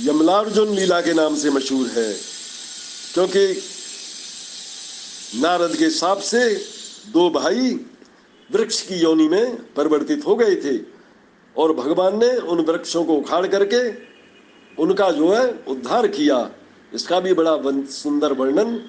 यमलार्जुन 0.00 0.74
लीला 0.74 1.00
के 1.00 1.12
नाम 1.12 1.36
से 1.36 1.50
मशहूर 1.50 1.86
है। 1.86 2.12
क्योंकि 3.14 3.62
नारद 5.40 5.76
के 5.76 5.90
साप 5.90 6.20
से 6.20 6.54
दो 7.12 7.30
भाई 7.30 7.80
वृक्ष 8.52 8.80
की 8.82 8.94
योनि 8.94 9.28
में 9.28 9.56
परिवर्तित 9.74 10.26
हो 10.26 10.36
गए 10.36 10.54
थे 10.56 10.78
और 11.56 11.72
भगवान 11.72 12.18
ने 12.18 12.36
उन 12.36 12.60
वृक्षों 12.60 13.04
को 13.04 13.14
उखाड़ 13.14 13.46
करके 13.46 14.07
उनका 14.78 15.10
जो 15.10 15.28
है, 15.34 15.52
उद्धार 15.68 16.06
किया। 16.08 16.50
इसका 16.94 17.20
भी 17.20 17.32
बड़ा 17.32 17.60
सुंदर 17.90 18.32
वर्णन 18.32 18.80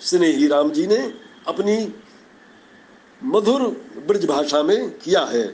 स्नेही 0.00 0.46
राम 0.46 0.70
जी 0.70 0.86
ने 0.86 1.14
अपनी 1.46 1.94
मधुर 3.24 3.62
ब्रज 4.06 4.26
भाषा 4.26 4.62
में 4.62 4.98
किया 4.98 5.24
है। 5.24 5.44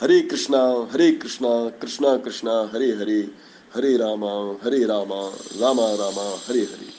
हरे 0.00 0.20
कृष्णा 0.20 0.88
हरे 0.92 1.10
कृष्णा 1.12 1.68
कृष्णा 1.70 2.16
कृष्णा, 2.16 2.70
हरे 2.74 2.86
हरे 2.86 3.20
हरे 3.74 3.96
रामा 3.96 4.56
हरे 4.64 4.84
रामा 4.84 5.28
रामा 5.60 5.90
रामा, 5.94 6.28
हरे 6.48 6.60
हरे। 6.60 6.97